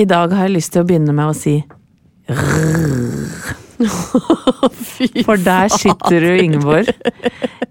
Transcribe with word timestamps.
I 0.00 0.06
dag 0.08 0.32
har 0.32 0.46
jeg 0.48 0.54
lyst 0.56 0.72
til 0.74 0.82
å 0.84 0.86
begynne 0.88 1.12
med 1.16 1.28
å 1.28 1.36
si 1.36 1.58
For 5.26 5.40
der 5.40 5.70
sitter 5.72 6.20
du, 6.22 6.30
Ingeborg, 6.44 6.90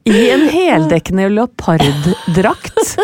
i 0.10 0.22
en 0.34 0.46
heldekkende 0.52 1.28
leoparddrakt 1.36 2.96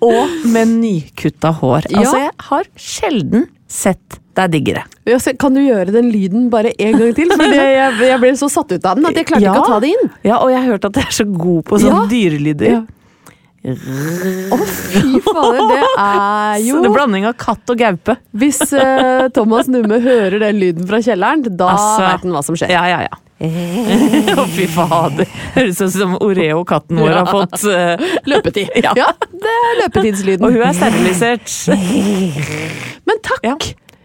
og 0.00 0.46
med 0.48 0.72
nykutta 0.80 1.52
hår. 1.60 1.88
Altså, 1.92 2.16
jeg 2.24 2.32
har 2.50 2.70
sjelden 2.80 3.44
sett 3.68 4.18
deg 4.36 4.52
diggere. 4.56 4.82
Ja, 5.08 5.18
Kan 5.40 5.56
du 5.56 5.60
gjøre 5.62 5.92
den 5.94 6.10
lyden 6.12 6.48
bare 6.52 6.72
en 6.80 6.96
gang 7.00 7.12
til? 7.16 7.30
For 7.36 7.44
jeg, 7.56 7.92
jeg 8.08 8.20
ble 8.24 8.32
så 8.40 8.48
satt 8.52 8.72
ut 8.72 8.84
av 8.88 8.98
den 8.98 9.08
at 9.10 9.16
jeg 9.20 9.28
klarte 9.30 9.44
Ja. 9.46 9.52
ikke 9.54 9.64
å 9.64 9.70
ta 9.76 9.80
det 9.84 9.92
inn. 9.94 10.10
Ja, 10.26 10.36
og 10.42 10.50
jeg 10.52 10.60
har 10.62 10.68
hørt 10.74 10.88
at 10.90 11.00
jeg 11.00 11.06
er 11.12 11.16
så 11.20 11.26
god 11.32 11.62
på 11.70 11.80
sånne 11.82 12.02
Ja. 12.04 12.10
dyrelyder. 12.12 12.76
Ja. 13.66 13.74
Å, 14.54 14.58
fy 14.62 15.18
fader, 15.26 15.60
det 15.72 15.78
er 15.82 16.58
jo 16.62 16.76
Så 16.76 16.80
det 16.84 16.90
er 16.90 16.94
blanding 16.94 17.24
av 17.26 17.36
katt 17.40 17.72
og 17.72 17.78
gaupe. 17.80 18.14
Hvis 18.36 18.60
uh, 18.70 19.26
Thomas 19.34 19.70
Numme 19.72 19.98
hører 20.04 20.38
den 20.44 20.60
lyden 20.60 20.86
fra 20.86 21.00
kjelleren, 21.02 21.42
da 21.48 21.72
Altså, 21.74 22.04
vet 22.04 22.26
han 22.26 22.36
hva 22.36 22.42
som 22.46 22.58
skjer. 22.58 22.70
Ja, 22.70 22.84
ja, 22.92 23.00
ja. 23.08 23.22
Å, 24.40 24.44
fy 24.54 24.64
fader. 24.72 25.28
Høres 25.56 25.80
ut 25.82 25.92
som 25.92 26.14
Oreo-katten 26.24 27.00
vår 27.02 27.18
har 27.18 27.26
fått 27.28 27.66
uh, 27.68 28.06
Løpetid. 28.28 28.70
Ja. 28.86 28.92
Ja, 28.96 29.10
det 29.32 29.50
er 29.50 29.80
løpetidslyden. 29.82 30.46
Og 30.46 30.54
hun 30.54 30.62
er 30.68 30.76
sterilisert. 30.76 31.50
Men 33.08 33.20
takk! 33.24 33.42
Ja. 33.44 33.56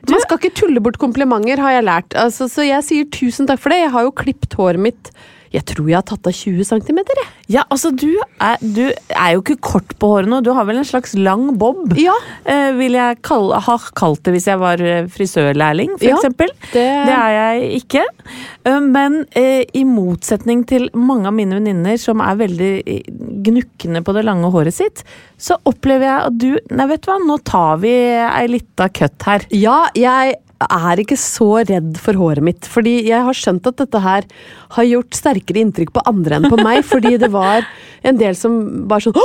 Man 0.10 0.24
skal 0.24 0.40
ikke 0.40 0.56
tulle 0.58 0.82
bort 0.82 0.98
komplimenter, 1.00 1.62
har 1.62 1.76
jeg 1.78 1.86
lært. 1.86 2.16
Altså, 2.18 2.48
så 2.50 2.66
jeg 2.66 2.82
sier 2.88 3.10
tusen 3.14 3.48
takk 3.50 3.62
for 3.62 3.74
det. 3.74 3.84
Jeg 3.84 3.94
har 3.94 4.08
jo 4.08 4.14
klippet 4.18 4.58
håret 4.58 4.82
mitt 4.82 5.12
Jeg 5.52 5.66
tror 5.68 5.88
jeg 5.90 5.98
har 5.98 6.06
tatt 6.08 6.28
av 6.30 6.34
20 6.34 6.64
cm, 6.64 7.00
jeg. 7.12 7.26
Ja, 7.52 7.64
altså 7.70 7.90
du 7.92 8.08
er, 8.40 8.58
du 8.62 8.86
er 8.88 9.34
jo 9.36 9.42
ikke 9.42 9.58
kort 9.60 9.96
på 10.00 10.08
håret 10.14 10.30
nå. 10.32 10.38
Du 10.46 10.54
har 10.56 10.64
vel 10.70 10.78
en 10.80 10.88
slags 10.88 11.12
lang 11.20 11.50
bob? 11.60 11.92
Ja. 12.00 12.14
Eh, 12.48 12.70
vil 12.78 12.96
jeg 12.96 13.18
kalle, 13.28 13.60
ha 13.66 13.76
kalt 14.00 14.22
det 14.24 14.32
hvis 14.38 14.48
jeg 14.48 14.62
var 14.62 14.80
eh, 14.80 15.10
frisørlærling, 15.12 15.98
for 15.98 16.08
Ja, 16.08 16.16
eksempel. 16.22 16.54
det- 16.72 17.06
det 17.10 17.18
er 17.18 17.32
jeg 17.36 17.82
ikke. 17.84 18.06
Eh, 18.66 18.80
men 18.80 19.26
eh, 19.36 19.66
i 19.76 19.84
motsetning 19.84 20.64
til 20.66 20.90
mange 20.94 21.28
av 21.28 21.34
mine 21.36 21.60
venninner 21.60 21.98
som 22.00 22.22
er 22.22 22.36
veldig 22.46 22.72
eh, 22.88 23.02
gnukkende 23.44 24.04
på 24.08 24.14
det 24.16 24.24
lange 24.26 24.52
håret 24.54 24.74
sitt, 24.74 25.04
så 25.38 25.58
opplever 25.66 26.08
jeg 26.08 26.22
at 26.30 26.38
du 26.38 26.50
Nei, 26.72 26.88
vet 26.88 27.02
du 27.04 27.12
hva, 27.12 27.20
nå 27.28 27.38
tar 27.44 27.78
vi 27.84 27.92
ei 27.92 28.48
lita 28.48 28.88
cut 28.90 29.22
her. 29.28 29.46
Ja, 29.52 29.90
jeg 29.98 30.36
er 30.68 31.02
ikke 31.02 31.18
så 31.20 31.64
redd 31.68 32.00
for 32.02 32.18
håret 32.20 32.46
mitt. 32.46 32.68
Fordi 32.70 32.98
jeg 33.08 33.26
har 33.28 33.38
skjønt 33.38 33.70
at 33.70 33.80
dette 33.82 34.02
her 34.04 34.28
har 34.78 34.90
gjort 34.90 35.18
sterkere 35.18 35.64
inntrykk 35.66 35.94
på 35.96 36.06
andre 36.10 36.40
enn 36.40 36.50
på 36.52 36.60
meg. 36.62 36.84
Fordi 36.88 37.16
det 37.22 37.32
var 37.34 37.66
en 38.08 38.20
del 38.22 38.38
som 38.38 38.62
bare 38.92 39.08
sånn 39.08 39.18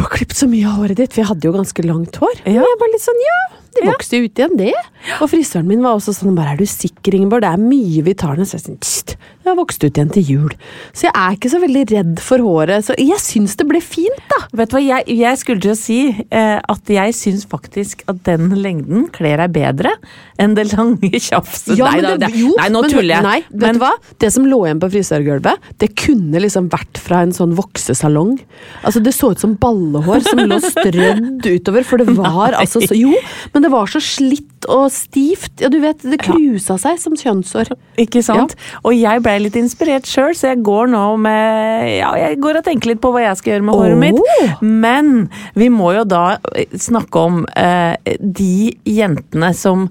Du 0.00 0.04
har 0.06 0.14
klippet 0.16 0.38
så 0.38 0.46
mye 0.48 0.64
av 0.64 0.78
håret 0.80 0.96
ditt! 0.96 1.12
For 1.12 1.20
jeg 1.20 1.28
hadde 1.28 1.44
jo 1.44 1.52
ganske 1.52 1.82
langt 1.84 2.16
hår. 2.22 2.38
Og 2.46 2.54
jeg 2.56 2.76
var 2.80 2.88
litt 2.94 3.04
sånn 3.04 3.18
Ja, 3.20 3.40
det 3.76 3.82
vokste 3.84 4.16
jo 4.16 4.26
ut 4.26 4.40
igjen, 4.40 4.54
det. 4.56 4.72
Og 5.20 5.28
frisøren 5.30 5.68
min 5.68 5.82
var 5.84 5.98
også 5.98 6.14
sånn 6.16 6.34
bare 6.36 6.54
Er 6.54 6.58
du 6.60 6.66
sikker, 6.68 7.14
Ingeborg? 7.16 7.44
Det 7.44 7.50
er 7.52 7.60
mye 7.60 8.02
vi 8.08 8.14
tar 8.18 8.38
ned. 8.40 8.48
Så 8.48 8.56
jeg 8.56 8.64
sånn 8.64 8.80
Tst, 8.80 9.14
det 9.40 9.48
har 9.48 9.56
vokst 9.58 9.84
ut 9.84 9.96
igjen 9.96 10.10
til 10.12 10.24
jul. 10.26 10.54
Så 10.92 11.06
jeg 11.06 11.12
er 11.16 11.36
ikke 11.36 11.50
så 11.52 11.60
veldig 11.62 11.84
redd 11.92 12.22
for 12.24 12.42
håret. 12.44 12.84
Så 12.88 12.96
jeg 13.00 13.20
syns 13.22 13.54
det 13.60 13.66
ble 13.68 13.80
fint, 13.84 14.20
da. 14.32 14.40
Vet 14.60 14.72
du 14.72 14.76
hva, 14.76 14.82
jeg, 14.84 15.16
jeg 15.20 15.40
skulle 15.40 15.64
til 15.64 15.72
å 15.72 15.78
si 15.78 15.98
eh, 16.10 16.58
at 16.60 16.92
jeg 16.96 17.16
syns 17.16 17.46
faktisk 17.50 18.04
at 18.10 18.20
den 18.28 18.50
lengden 18.60 19.06
kler 19.14 19.40
deg 19.44 19.54
bedre 19.54 19.94
enn 20.40 20.56
det 20.58 20.66
lange 20.72 21.12
tjafset. 21.28 21.76
Ja, 21.78 21.92
nei, 21.92 22.02
det, 22.04 22.16
det, 22.24 22.32
jo, 22.40 22.52
nei, 22.58 22.68
nå 22.74 22.84
men, 22.84 22.92
tuller 22.96 23.14
jeg. 23.14 23.26
Nei, 23.28 23.38
vet 23.48 23.64
Men- 23.68 23.80
du 23.80 23.84
hva? 23.84 23.92
Det 24.20 24.32
som 24.34 24.48
lå 24.48 24.60
igjen 24.66 24.82
på 24.82 24.90
frisørgulvet, 24.96 25.70
det 25.80 25.92
kunne 26.00 26.42
liksom 26.44 26.68
vært 26.72 27.00
fra 27.00 27.22
en 27.24 27.32
sånn 27.36 27.54
voksesalong. 27.58 28.36
Altså, 28.84 29.00
det 29.04 29.14
så 29.16 29.32
ut 29.32 29.40
som 29.40 29.56
ballehår 29.92 30.22
som 30.26 30.40
lå 30.46 30.58
strødd 30.64 31.46
utover, 31.50 31.84
for 31.86 32.02
det 32.02 32.14
var 32.20 32.56
altså 32.58 32.82
så 32.84 32.96
Jo, 32.96 33.12
men 33.54 33.64
det 33.64 33.70
var 33.72 33.90
så 33.90 34.00
slitt 34.02 34.46
og 34.70 34.90
stivt. 34.92 35.54
Ja, 35.62 35.70
du 35.72 35.78
vet, 35.80 36.02
det 36.04 36.18
krusa 36.20 36.76
seg 36.80 36.98
som 37.00 37.14
kjønnshår. 37.16 37.70
Ikke 38.02 38.20
sant? 38.24 38.52
Og 38.84 38.92
jeg 38.96 39.22
ble 39.24 39.36
litt 39.46 39.56
inspirert 39.56 40.08
sjøl, 40.08 40.34
så 40.36 40.50
jeg 40.52 40.60
går 40.66 40.90
nå 40.92 41.04
med 41.20 41.88
Ja, 42.00 42.10
jeg 42.20 42.40
går 42.44 42.60
og 42.60 42.66
tenker 42.66 42.92
litt 42.92 43.00
på 43.02 43.12
hva 43.14 43.22
jeg 43.24 43.38
skal 43.40 43.54
gjøre 43.54 43.68
med 43.70 43.78
håret 43.80 43.96
Åh! 43.96 44.02
mitt. 44.04 44.66
Men 44.84 45.14
vi 45.58 45.70
må 45.72 45.94
jo 45.96 46.04
da 46.08 46.24
eh, 46.54 46.68
snakke 46.76 47.24
om 47.30 47.40
eh, 47.56 47.96
de 48.20 48.52
jentene 48.84 49.54
som 49.56 49.88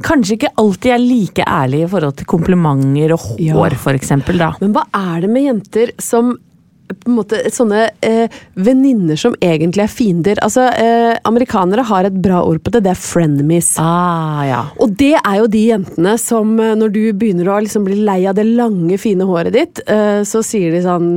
Kanskje 0.00 0.38
ikke 0.38 0.48
alltid 0.56 0.94
er 0.94 1.02
like 1.02 1.44
ærlige 1.44 1.84
i 1.84 1.88
forhold 1.92 2.14
til 2.16 2.28
komplimenter 2.30 3.12
og 3.12 3.20
hår, 3.34 3.74
Ja. 3.76 3.92
eksempel. 3.92 4.38
Men 4.62 4.72
hva 4.72 4.86
er 4.96 5.20
det 5.20 5.28
med 5.28 5.44
jenter 5.44 5.92
som 6.00 6.38
på 6.94 7.10
en 7.10 7.18
måte 7.18 7.40
Sånne 7.54 7.86
eh, 8.04 8.40
venninner 8.58 9.18
som 9.18 9.34
egentlig 9.42 9.84
er 9.84 9.92
fiender. 9.92 10.40
Altså, 10.44 10.66
eh, 10.70 11.16
Amerikanere 11.28 11.84
har 11.88 12.06
et 12.06 12.18
bra 12.22 12.42
ord 12.46 12.62
på 12.64 12.72
det, 12.74 12.84
det 12.86 12.92
er 12.92 13.00
frenemies. 13.00 13.72
Ah, 13.82 14.42
ja. 14.46 14.60
Og 14.80 14.94
det 15.00 15.14
er 15.18 15.40
jo 15.40 15.48
de 15.50 15.64
jentene 15.72 16.16
som 16.20 16.52
eh, 16.60 16.76
når 16.78 16.94
du 16.94 17.02
begynner 17.12 17.50
å 17.50 17.60
liksom 17.64 17.86
bli 17.88 18.00
lei 18.06 18.22
av 18.30 18.38
det 18.38 18.46
lange, 18.48 18.98
fine 19.00 19.26
håret 19.28 19.56
ditt, 19.56 19.82
eh, 19.90 20.22
så 20.28 20.44
sier 20.46 20.74
de 20.74 20.84
sånn 20.84 21.10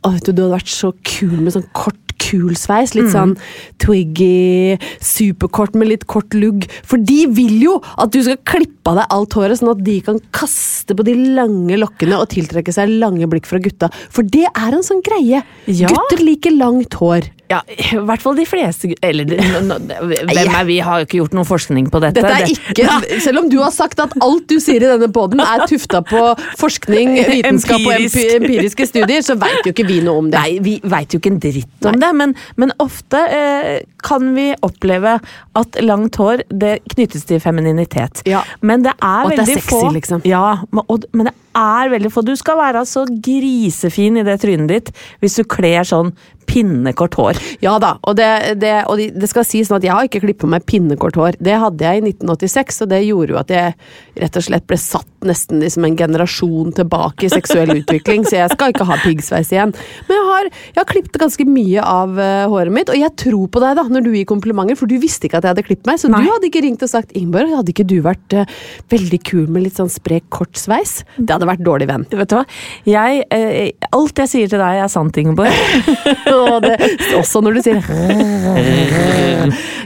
Å, 0.00 0.14
vet 0.14 0.24
du, 0.24 0.32
du 0.32 0.44
hadde 0.46 0.54
vært 0.54 0.70
så 0.72 0.94
kul 1.04 1.34
med 1.42 1.52
sånn 1.52 1.66
kort, 1.76 2.09
kul 2.20 2.54
sveis. 2.58 2.94
Litt 2.96 3.10
sånn 3.14 3.36
twiggy, 3.82 4.76
superkort 5.04 5.76
med 5.78 5.90
litt 5.92 6.06
kort 6.10 6.36
lugg. 6.36 6.66
For 6.86 7.00
de 7.00 7.24
vil 7.32 7.56
jo 7.64 7.78
at 7.96 8.12
du 8.14 8.20
skal 8.26 8.40
klippe 8.48 8.92
av 8.92 9.00
deg 9.00 9.16
alt 9.16 9.36
håret, 9.38 9.60
sånn 9.60 9.72
at 9.74 9.82
de 9.86 9.98
kan 10.06 10.20
kaste 10.36 10.96
på 10.96 11.06
de 11.06 11.16
lange 11.38 11.80
lokkene 11.80 12.20
og 12.20 12.30
tiltrekke 12.34 12.74
seg 12.74 12.92
lange 13.00 13.28
blikk 13.30 13.48
fra 13.48 13.60
gutta. 13.62 13.90
For 14.12 14.26
det 14.26 14.46
er 14.50 14.76
en 14.76 14.86
sånn 14.86 15.04
greie. 15.06 15.42
Ja. 15.66 15.90
Gutter 15.90 16.24
liker 16.24 16.54
langt 16.56 16.96
hår. 17.00 17.30
Ja, 17.50 17.60
i 17.66 17.98
hvert 18.06 18.22
fall 18.22 18.36
de 18.38 18.44
fleste 18.46 18.92
Eller 19.02 19.26
hvem 19.26 20.52
er 20.54 20.66
vi? 20.68 20.76
Har 20.84 21.00
jo 21.00 21.08
ikke 21.08 21.18
gjort 21.18 21.34
noen 21.34 21.48
forskning 21.48 21.88
på 21.90 22.00
dette. 22.02 22.22
Dette 22.22 22.44
er 22.46 22.52
ikke, 22.52 23.18
Selv 23.24 23.42
om 23.42 23.48
du 23.50 23.58
har 23.58 23.72
sagt 23.74 23.98
at 24.02 24.14
alt 24.22 24.46
du 24.50 24.60
sier 24.62 24.84
i 24.84 24.90
denne 24.92 25.08
poden 25.12 25.42
er 25.42 25.64
tufta 25.70 26.02
på 26.06 26.22
forskning, 26.60 27.16
vitenskap 27.32 27.80
og 27.82 27.90
Empirisk. 27.96 28.20
empi 28.20 28.36
empiriske 28.38 28.86
studier, 28.92 29.24
så 29.26 29.34
veit 29.40 29.66
jo 29.66 29.74
ikke 29.74 29.88
vi 29.88 29.98
noe 30.06 30.22
om 30.22 30.30
det. 30.30 30.38
Nei, 30.38 30.60
vi 30.62 30.76
veit 30.86 31.14
jo 31.14 31.20
ikke 31.20 31.34
en 31.34 31.42
dritt 31.42 31.90
om 31.90 31.98
det, 32.00 32.12
men, 32.22 32.36
men 32.60 32.74
ofte 32.82 33.20
eh, 33.34 33.72
kan 34.06 34.30
vi 34.36 34.50
oppleve 34.66 35.18
at 35.58 35.80
langt 35.84 36.16
hår 36.20 36.44
det 36.54 36.76
knyttes 36.94 37.26
til 37.28 37.42
femininitet. 37.42 38.22
Ja. 38.30 38.44
Men 38.62 38.86
det 38.86 38.94
er 38.96 39.26
Og 39.26 39.34
at 39.34 39.42
det 39.42 39.46
er 39.48 39.54
sexy, 39.58 39.74
få 39.74 39.92
liksom. 39.96 40.24
Ja, 40.28 40.60
og, 40.86 41.06
men 41.12 41.30
det 41.30 41.34
er 41.58 41.90
veldig 41.90 42.12
få. 42.14 42.22
Du 42.26 42.36
skal 42.38 42.60
være 42.60 42.84
så 42.86 43.04
grisefin 43.10 44.20
i 44.20 44.26
det 44.26 44.38
trynet 44.44 44.70
ditt 44.70 44.92
hvis 45.22 45.40
du 45.40 45.44
kler 45.50 45.86
sånn 45.88 46.14
pinnekort 46.48 47.16
hår. 47.18 47.40
Ja 47.64 47.76
da, 47.82 47.94
og, 48.06 48.16
det, 48.18 48.28
det, 48.62 48.74
og 48.90 49.00
det 49.00 49.30
skal 49.30 49.46
sies 49.46 49.70
sånn 49.70 49.80
at 49.80 49.86
jeg 49.86 49.94
har 49.94 50.08
ikke 50.08 50.22
klippet 50.24 50.50
meg 50.50 50.66
pinnekort 50.68 51.18
hår. 51.18 51.38
Det 51.42 51.56
hadde 51.62 51.86
jeg 51.86 52.00
i 52.00 52.04
1986, 52.12 52.82
og 52.84 52.92
det 52.92 53.02
gjorde 53.04 53.34
jo 53.34 53.40
at 53.42 53.54
jeg 53.54 53.76
rett 54.24 54.40
og 54.40 54.46
slett 54.46 54.68
ble 54.70 54.80
satt 54.80 55.09
nesten 55.26 55.60
liksom 55.62 55.84
en 55.86 55.96
generasjon 55.98 56.72
tilbake 56.76 57.26
i 57.26 57.32
seksuell 57.32 57.72
utvikling, 57.78 58.24
så 58.26 58.40
jeg 58.40 58.54
skal 58.54 58.74
ikke 58.74 58.86
ha 58.88 58.98
piggsveis 59.02 59.52
igjen. 59.54 59.74
Men 60.08 60.16
jeg 60.16 60.26
har, 60.28 60.50
jeg 60.70 60.80
har 60.80 60.88
klippet 60.90 61.20
ganske 61.22 61.46
mye 61.48 61.84
av 61.84 62.16
uh, 62.18 62.46
håret 62.52 62.74
mitt, 62.74 62.92
og 62.92 62.98
jeg 62.98 63.14
tror 63.24 63.46
på 63.52 63.62
deg 63.64 63.78
da, 63.78 63.86
når 63.90 64.06
du 64.06 64.10
gir 64.14 64.28
komplimenter, 64.30 64.78
for 64.78 64.90
du 64.90 64.96
visste 65.02 65.28
ikke 65.28 65.40
at 65.40 65.48
jeg 65.48 65.54
hadde 65.54 65.66
klippet 65.66 65.90
meg, 65.90 66.00
så 66.02 66.10
Nei. 66.12 66.22
du 66.24 66.32
hadde 66.32 66.50
ikke 66.50 66.64
ringt 66.64 66.84
og 66.86 66.92
sagt 66.92 67.14
Ingeborg, 67.18 67.52
hadde 67.60 67.74
ikke 67.74 67.88
du 67.88 67.98
vært 68.04 68.36
uh, 68.38 68.58
veldig 68.92 69.20
kul 69.26 69.46
med 69.50 69.66
litt 69.66 69.80
sånn 69.80 69.92
sprek, 69.92 70.26
kort 70.32 70.58
sveis? 70.60 71.00
Det 71.18 71.34
hadde 71.34 71.48
vært 71.50 71.64
dårlig 71.66 71.90
venn. 71.90 72.06
Vet 72.10 72.32
du 72.32 72.38
hva? 72.38 72.44
Jeg, 72.88 73.24
uh, 73.28 73.90
alt 74.00 74.24
jeg 74.24 74.34
sier 74.34 74.52
til 74.52 74.62
deg 74.62 74.84
er 74.84 74.92
sant, 74.92 75.20
Ingeborg. 75.20 75.52
Og 76.40 76.60
det, 76.64 76.76
også 77.18 77.42
når 77.44 77.58
du 77.58 77.64
sier 77.64 77.78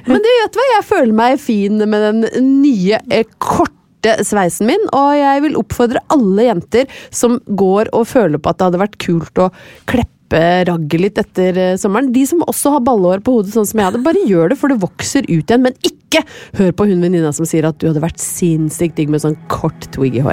Men 0.04 0.20
du 0.20 0.28
vet 0.28 0.58
hva, 0.58 0.66
jeg 0.74 0.86
føler 0.88 1.14
meg 1.16 1.40
fin 1.42 1.80
med 1.80 2.04
den 2.04 2.50
nye, 2.60 3.00
eh, 3.12 3.24
korte 4.04 4.24
sveisen 4.24 4.68
min, 4.68 4.82
og 4.92 5.14
jeg 5.16 5.44
vil 5.44 5.56
oppfordre 5.60 6.02
alle 6.12 6.48
jenter 6.50 6.90
som 7.14 7.38
går 7.46 7.92
og 7.94 8.06
føler 8.08 8.38
på 8.38 8.50
at 8.50 8.58
det 8.58 8.68
hadde 8.68 8.82
vært 8.82 9.00
kult 9.00 9.40
å 9.40 9.50
kleppe 9.88 10.42
ragget 10.68 11.00
litt 11.00 11.18
etter 11.20 11.58
eh, 11.60 11.76
sommeren. 11.78 12.12
De 12.12 12.24
som 12.26 12.42
også 12.44 12.74
har 12.74 12.84
ballehår 12.84 13.22
på 13.24 13.36
hodet, 13.38 13.54
sånn 13.54 13.68
som 13.68 13.80
jeg 13.80 13.90
hadde, 13.90 14.04
bare 14.04 14.26
gjør 14.26 14.52
det, 14.52 14.60
for 14.60 14.72
det 14.72 14.82
vokser 14.82 15.28
ut 15.28 15.44
igjen. 15.44 15.64
Men 15.64 15.76
ikke 15.84 16.24
hør 16.58 16.72
på 16.74 16.88
hun 16.90 17.04
venninna 17.04 17.32
som 17.36 17.48
sier 17.48 17.68
at 17.68 17.78
du 17.80 17.90
hadde 17.90 18.04
vært 18.04 18.22
sinnssykt 18.22 18.98
digg 18.98 19.12
med 19.12 19.24
sånn 19.24 19.38
kort 19.52 19.92
twiggy 19.94 20.24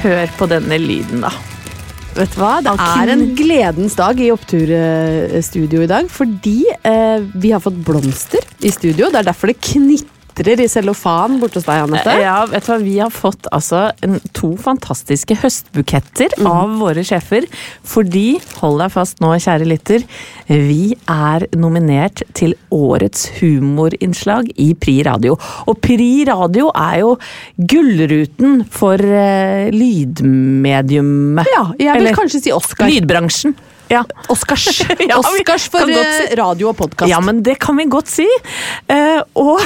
Hør 0.00 0.30
på 0.38 0.46
denne 0.48 0.78
lyden, 0.80 1.24
da. 1.26 1.32
Vet 2.16 2.32
du 2.34 2.40
hva? 2.40 2.54
Det 2.64 2.72
er 2.82 3.10
en 3.12 3.26
gledens 3.38 3.94
dag 3.98 4.18
i 4.18 4.30
Oppturstudio 4.34 5.84
i 5.84 5.90
dag, 5.90 6.08
fordi 6.10 6.58
eh, 6.72 7.20
vi 7.38 7.52
har 7.54 7.62
fått 7.62 7.78
blomster 7.86 8.44
i 8.66 8.72
studio. 8.74 9.10
Det 9.12 9.20
er 9.20 9.28
derfor 9.28 9.52
det 9.52 9.60
knitrer 10.30 10.60
i 10.64 10.68
cellofan 10.68 11.38
borte 11.40 11.58
hos 11.60 11.66
deg, 11.66 11.84
Anette. 11.84 12.14
Ja, 12.20 12.44
vet 12.48 12.66
du 12.66 12.72
hva? 12.72 12.78
Vi 12.82 12.96
har 13.00 13.12
fått 13.12 13.48
altså 13.52 13.90
en, 14.04 14.18
to 14.36 14.54
fantastiske 14.60 15.36
høstbuketter 15.42 16.36
av 16.46 16.76
våre 16.80 17.04
sjefer. 17.06 17.46
Fordi, 17.86 18.38
hold 18.60 18.80
deg 18.82 18.92
fast 18.94 19.20
nå, 19.22 19.32
kjære 19.40 19.68
lytter, 19.68 20.04
vi 20.48 20.94
er 21.10 21.46
nominert 21.58 22.22
til 22.36 22.54
årets 22.74 23.28
humorinnslag 23.40 24.50
i 24.60 24.72
Pri 24.78 25.00
Radio. 25.06 25.36
Og 25.70 25.80
Pri 25.82 26.24
Radio 26.28 26.70
er 26.74 27.00
jo 27.02 27.14
gullruten 27.56 28.62
for 28.70 29.00
uh, 29.00 29.68
lydmediumet. 29.74 31.50
Ja, 31.50 31.66
jeg 31.76 32.00
vil 32.00 32.06
Eller 32.06 32.18
kanskje 32.18 32.44
si 32.46 32.54
Oscar. 32.54 32.90
Lydbransjen. 32.90 33.56
Ja. 33.90 34.04
Oscars. 34.28 34.68
Ja, 35.10 35.18
Oscars 35.18 35.68
for 35.72 35.90
eh, 35.90 35.96
si- 36.14 36.36
radio 36.38 36.70
og 36.70 36.76
podkast. 36.78 37.10
Ja, 37.10 37.18
men 37.24 37.42
det 37.42 37.56
kan 37.62 37.76
vi 37.80 37.88
godt 37.90 38.10
si. 38.10 38.26
Uh, 38.90 39.18
og 39.34 39.58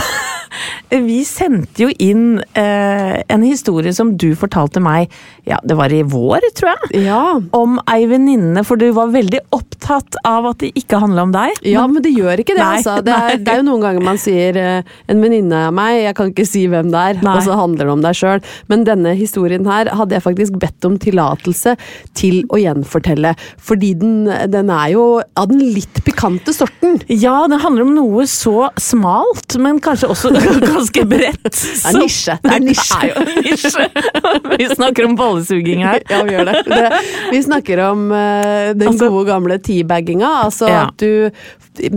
vi 1.08 1.18
sendte 1.28 1.84
jo 1.84 1.90
inn 2.00 2.38
uh, 2.40 3.14
en 3.28 3.44
historie 3.44 3.92
som 3.96 4.14
du 4.20 4.30
fortalte 4.38 4.80
meg, 4.80 5.12
ja, 5.44 5.58
det 5.66 5.76
var 5.76 5.92
i 5.92 6.00
vår, 6.08 6.46
tror 6.56 6.70
jeg. 6.72 7.02
Ja. 7.04 7.20
Om 7.56 7.76
ei 7.92 8.06
venninne, 8.08 8.62
for 8.64 8.80
du 8.80 8.86
var 8.96 9.12
veldig 9.12 9.42
opptatt 9.52 10.16
av 10.24 10.48
at 10.54 10.62
det 10.62 10.70
ikke 10.78 11.02
handla 11.02 11.26
om 11.26 11.34
deg. 11.34 11.58
Ja, 11.68 11.84
men 11.90 12.00
det 12.04 12.14
gjør 12.14 12.40
ikke 12.40 12.56
det, 12.56 12.62
Nei, 12.64 12.78
altså. 12.80 12.96
Det 13.04 13.12
er, 13.12 13.36
det 13.44 13.52
er 13.52 13.60
jo 13.60 13.66
noen 13.68 13.84
ganger 13.84 14.06
man 14.06 14.20
sier 14.22 14.56
uh, 14.56 14.94
'en 15.10 15.20
venninne 15.20 15.66
av 15.68 15.76
meg', 15.76 16.00
jeg 16.06 16.16
kan 16.16 16.32
ikke 16.32 16.48
si 16.48 16.64
hvem 16.70 16.88
det 16.94 17.04
er, 17.10 17.20
Nei. 17.26 17.36
og 17.36 17.44
så 17.44 17.58
handler 17.60 17.90
det 17.90 17.96
om 17.98 18.06
deg 18.06 18.16
sjøl. 18.22 18.40
Men 18.72 18.86
denne 18.88 19.12
historien 19.18 19.68
her 19.68 19.92
hadde 19.92 20.16
jeg 20.16 20.24
faktisk 20.30 20.56
bedt 20.62 20.88
om 20.88 20.96
tillatelse 21.02 21.76
til 22.16 22.40
å 22.48 22.62
gjenfortelle. 22.62 23.34
Fordi 23.60 23.92
den, 24.00 24.13
den 24.52 24.70
er 24.72 24.88
jo 24.94 25.04
av 25.38 25.48
den 25.50 25.60
litt 25.74 26.00
pikante 26.06 26.52
sorten. 26.56 26.98
Ja, 27.10 27.44
den 27.50 27.60
handler 27.62 27.86
om 27.86 27.92
noe 27.96 28.26
så 28.30 28.68
smalt, 28.80 29.56
men 29.60 29.80
kanskje 29.84 30.10
også 30.14 30.32
ganske 30.64 31.04
bredt. 31.10 31.50
Det 31.50 31.90
er 31.90 31.98
nisje, 31.98 32.36
det 32.44 32.54
er 32.58 32.64
nisje. 32.64 33.00
Det 33.02 33.24
er 33.24 33.42
nisje. 33.48 33.88
Vi 34.60 34.68
snakker 34.74 35.08
om 35.08 35.16
bollesuging 35.18 35.82
her. 35.84 36.02
Ja, 36.10 36.22
vi 36.26 36.34
gjør 36.36 36.48
det. 36.50 36.60
det 36.68 36.88
vi 37.32 37.40
snakker 37.42 37.80
om 37.88 38.06
uh, 38.12 38.70
den 38.76 38.88
Altså- 38.92 39.08
gode 39.10 39.26
gamle 39.32 39.58
teabagginga. 39.58 40.30
Altså 40.46 40.68
Ja. 40.70 40.86
at 40.88 40.98
du 41.00 41.30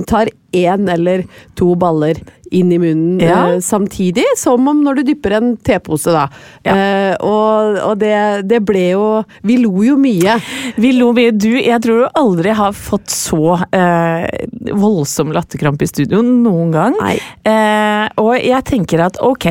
tar 0.10 0.32
én 0.66 0.90
eller 0.90 1.26
to 1.58 1.74
baller 1.80 2.20
inn 2.52 2.72
i 2.72 2.78
munnen 2.80 3.20
Ja. 3.20 3.40
uh, 3.48 3.60
samtidig, 3.60 4.24
som 4.40 4.68
om 4.72 4.84
når 4.84 5.00
du 5.00 5.04
dypper 5.10 5.36
en 5.38 5.50
tepose, 5.58 6.12
da. 6.16 6.28
Ja. 6.64 6.76
Uh, 6.76 7.28
og 7.28 7.80
og 7.88 7.98
det, 8.00 8.48
det 8.48 8.62
ble 8.66 8.86
jo 8.94 9.08
Vi 9.44 9.58
lo 9.62 9.72
jo 9.84 9.98
mye. 10.00 10.38
Vi 10.80 10.94
lo 10.96 11.12
mye. 11.16 11.34
Du, 11.36 11.50
jeg 11.60 11.82
tror 11.84 12.06
du 12.06 12.20
aldri 12.20 12.54
har 12.56 12.76
fått 12.76 13.12
så 13.12 13.58
uh, 13.60 14.28
voldsom 14.72 15.34
latterkrampe 15.36 15.84
i 15.84 15.92
studio 15.92 16.22
noen 16.24 16.72
gang. 16.72 16.96
Og 18.18 18.34
jeg 18.40 18.64
tenker 18.68 19.04
at 19.08 19.20
ok, 19.24 19.48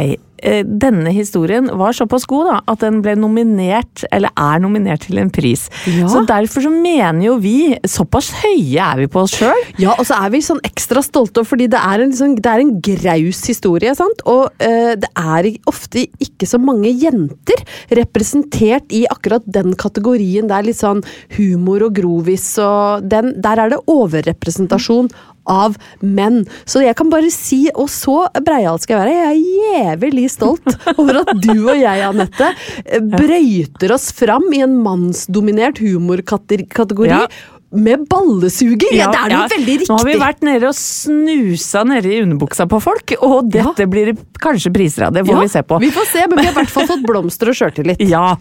denne 0.66 1.12
historien 1.14 1.68
var 1.78 1.96
såpass 1.96 2.26
god 2.30 2.50
da, 2.50 2.58
at 2.72 2.82
den 2.84 3.00
ble 3.04 3.16
nominert, 3.18 4.04
eller 4.14 4.32
er 4.38 4.62
nominert 4.62 5.06
til 5.06 5.20
en 5.20 5.30
pris. 5.32 5.66
Ja. 5.90 6.08
Så 6.10 6.22
derfor 6.28 6.64
så 6.64 6.72
mener 6.72 7.24
jo 7.24 7.36
vi, 7.42 7.74
såpass 7.88 8.30
høye 8.42 8.82
er 8.82 9.02
vi 9.02 9.08
på 9.10 9.24
oss 9.24 9.36
sjøl. 9.38 9.62
Ja, 9.82 9.96
og 9.96 10.06
så 10.08 10.18
er 10.22 10.32
vi 10.34 10.42
sånn 10.44 10.62
ekstra 10.66 11.02
stolte, 11.04 11.44
fordi 11.46 11.68
det 11.72 11.80
er 11.80 12.04
en, 12.04 12.12
liksom, 12.12 12.36
det 12.42 12.52
er 12.52 12.62
en 12.62 12.74
graus 12.88 13.42
historie. 13.50 13.94
sant? 13.98 14.22
Og 14.30 14.50
eh, 14.62 14.94
det 15.00 15.10
er 15.16 15.50
ofte 15.70 16.06
ikke 16.22 16.48
så 16.48 16.60
mange 16.62 16.92
jenter 16.92 17.62
representert 17.98 18.92
i 18.94 19.04
akkurat 19.10 19.46
den 19.46 19.76
kategorien. 19.78 20.48
Det 20.48 20.56
er 20.56 20.68
litt 20.68 20.80
sånn 20.80 21.02
humor 21.36 21.88
og 21.88 21.96
grovis, 21.98 22.48
og 22.62 23.06
den, 23.10 23.34
der 23.42 23.64
er 23.64 23.74
det 23.74 23.82
overrepresentasjon 23.90 25.10
av 25.50 25.76
menn. 26.00 26.44
Så 26.68 26.82
jeg 26.84 26.96
kan 26.98 27.10
bare 27.12 27.30
si, 27.32 27.66
og 27.74 27.90
så 27.92 28.26
breial 28.44 28.80
skal 28.82 28.96
jeg 28.96 29.02
være, 29.02 29.16
jeg 29.16 29.26
er 29.26 29.96
jævlig 29.96 30.28
stolt 30.32 30.72
over 31.00 31.22
at 31.22 31.34
du 31.42 31.54
og 31.56 31.76
jeg, 31.78 32.04
Anette, 32.06 32.52
eh, 32.84 33.02
brøyter 33.02 33.96
oss 33.96 34.10
fram 34.16 34.48
i 34.54 34.62
en 34.66 34.78
mannsdominert 34.84 35.80
humorkategori. 35.82 37.12
Ja. 37.12 37.26
Med 37.76 38.06
ballesuger! 38.10 38.94
Ja, 38.96 39.10
det 39.12 39.20
er 39.20 39.32
noe 39.32 39.44
ja. 39.44 39.50
veldig 39.52 39.74
riktig. 39.80 39.90
Nå 39.90 39.98
har 40.00 40.08
vi 40.08 40.16
vært 40.20 40.44
nede 40.46 40.70
og 40.70 40.76
snusa 40.78 41.82
nede 41.88 42.12
i 42.12 42.20
underbuksa 42.24 42.66
på 42.70 42.80
folk, 42.82 43.16
og 43.24 43.50
dette 43.52 43.86
blir 43.90 44.12
kanskje 44.42 44.72
priser 44.74 45.06
av. 45.08 45.16
Det 45.16 45.24
får 45.26 45.36
Ja, 45.36 45.42
vi 45.44 45.52
se 45.52 45.62
på. 45.66 45.80
Vi 45.82 45.90
får 45.94 46.08
se, 46.10 46.24
men 46.30 46.40
vi 46.40 46.46
har 46.48 46.54
i 46.54 46.58
hvert 46.60 46.72
fall 46.72 46.88
fått 46.88 47.04
blomster 47.06 47.52
og 47.52 47.58
sjøltillit. 47.58 48.04
Ja, 48.16 48.36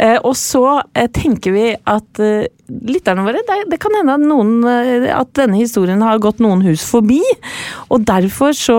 eh, 0.00 0.16
og 0.24 0.32
så 0.38 0.80
eh, 0.96 1.06
tenker 1.12 1.52
vi 1.54 1.66
at 1.74 2.20
eh, 2.22 2.48
lytterne 2.88 3.24
våre, 3.26 3.42
det, 3.46 3.58
det 3.70 3.78
kan 3.82 3.94
hende 3.98 4.16
at, 4.16 4.24
noen, 4.24 4.52
at 5.12 5.32
denne 5.36 5.58
historien 5.60 6.02
har 6.06 6.22
gått 6.22 6.40
noen 6.42 6.64
hus 6.64 6.84
forbi. 6.88 7.20
Og 7.90 8.06
derfor 8.08 8.54
så 8.56 8.78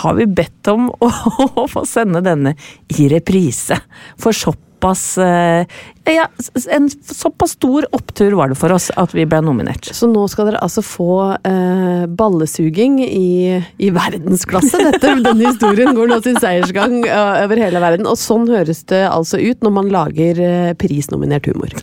har 0.00 0.18
vi 0.18 0.28
bedt 0.28 0.70
om 0.72 0.90
å, 0.92 1.10
å 1.62 1.68
få 1.70 1.86
sende 1.88 2.22
denne 2.26 2.56
i 2.98 3.08
reprise. 3.12 3.80
For 4.20 4.36
såpass 4.80 5.18
eh, 5.18 5.66
ja, 6.04 6.28
en 6.70 6.90
såpass 6.90 7.50
stor 7.50 7.86
opptur 7.92 8.32
var 8.32 8.48
det 8.48 8.56
for 8.56 8.72
oss 8.72 8.90
at 8.96 9.12
vi 9.14 9.26
ble 9.26 9.40
nominert. 9.44 9.84
Så 9.94 10.08
nå 10.08 10.26
skal 10.28 10.48
dere 10.48 10.62
altså 10.64 10.82
få 10.82 11.36
eh, 11.44 12.06
ballesuging 12.08 13.00
i, 13.04 13.60
i 13.78 13.90
verdensklasse. 13.90 14.80
Dette, 14.90 15.14
denne 15.20 15.50
historien 15.50 15.94
går 15.94 16.08
nå 16.08 16.20
sin 16.24 16.40
seiersgang 16.40 17.04
eh, 17.04 17.44
over 17.44 17.60
hele 17.60 17.80
verden. 17.82 18.08
Og 18.08 18.18
sånn 18.18 18.48
høres 18.48 18.84
det 18.90 19.04
altså 19.08 19.38
ut 19.38 19.60
når 19.62 19.76
man 19.76 19.92
lager 19.92 20.40
eh, 20.40 20.72
prisnominert 20.80 21.46
humor. 21.50 21.76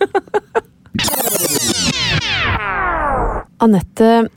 Anette, 3.61 4.27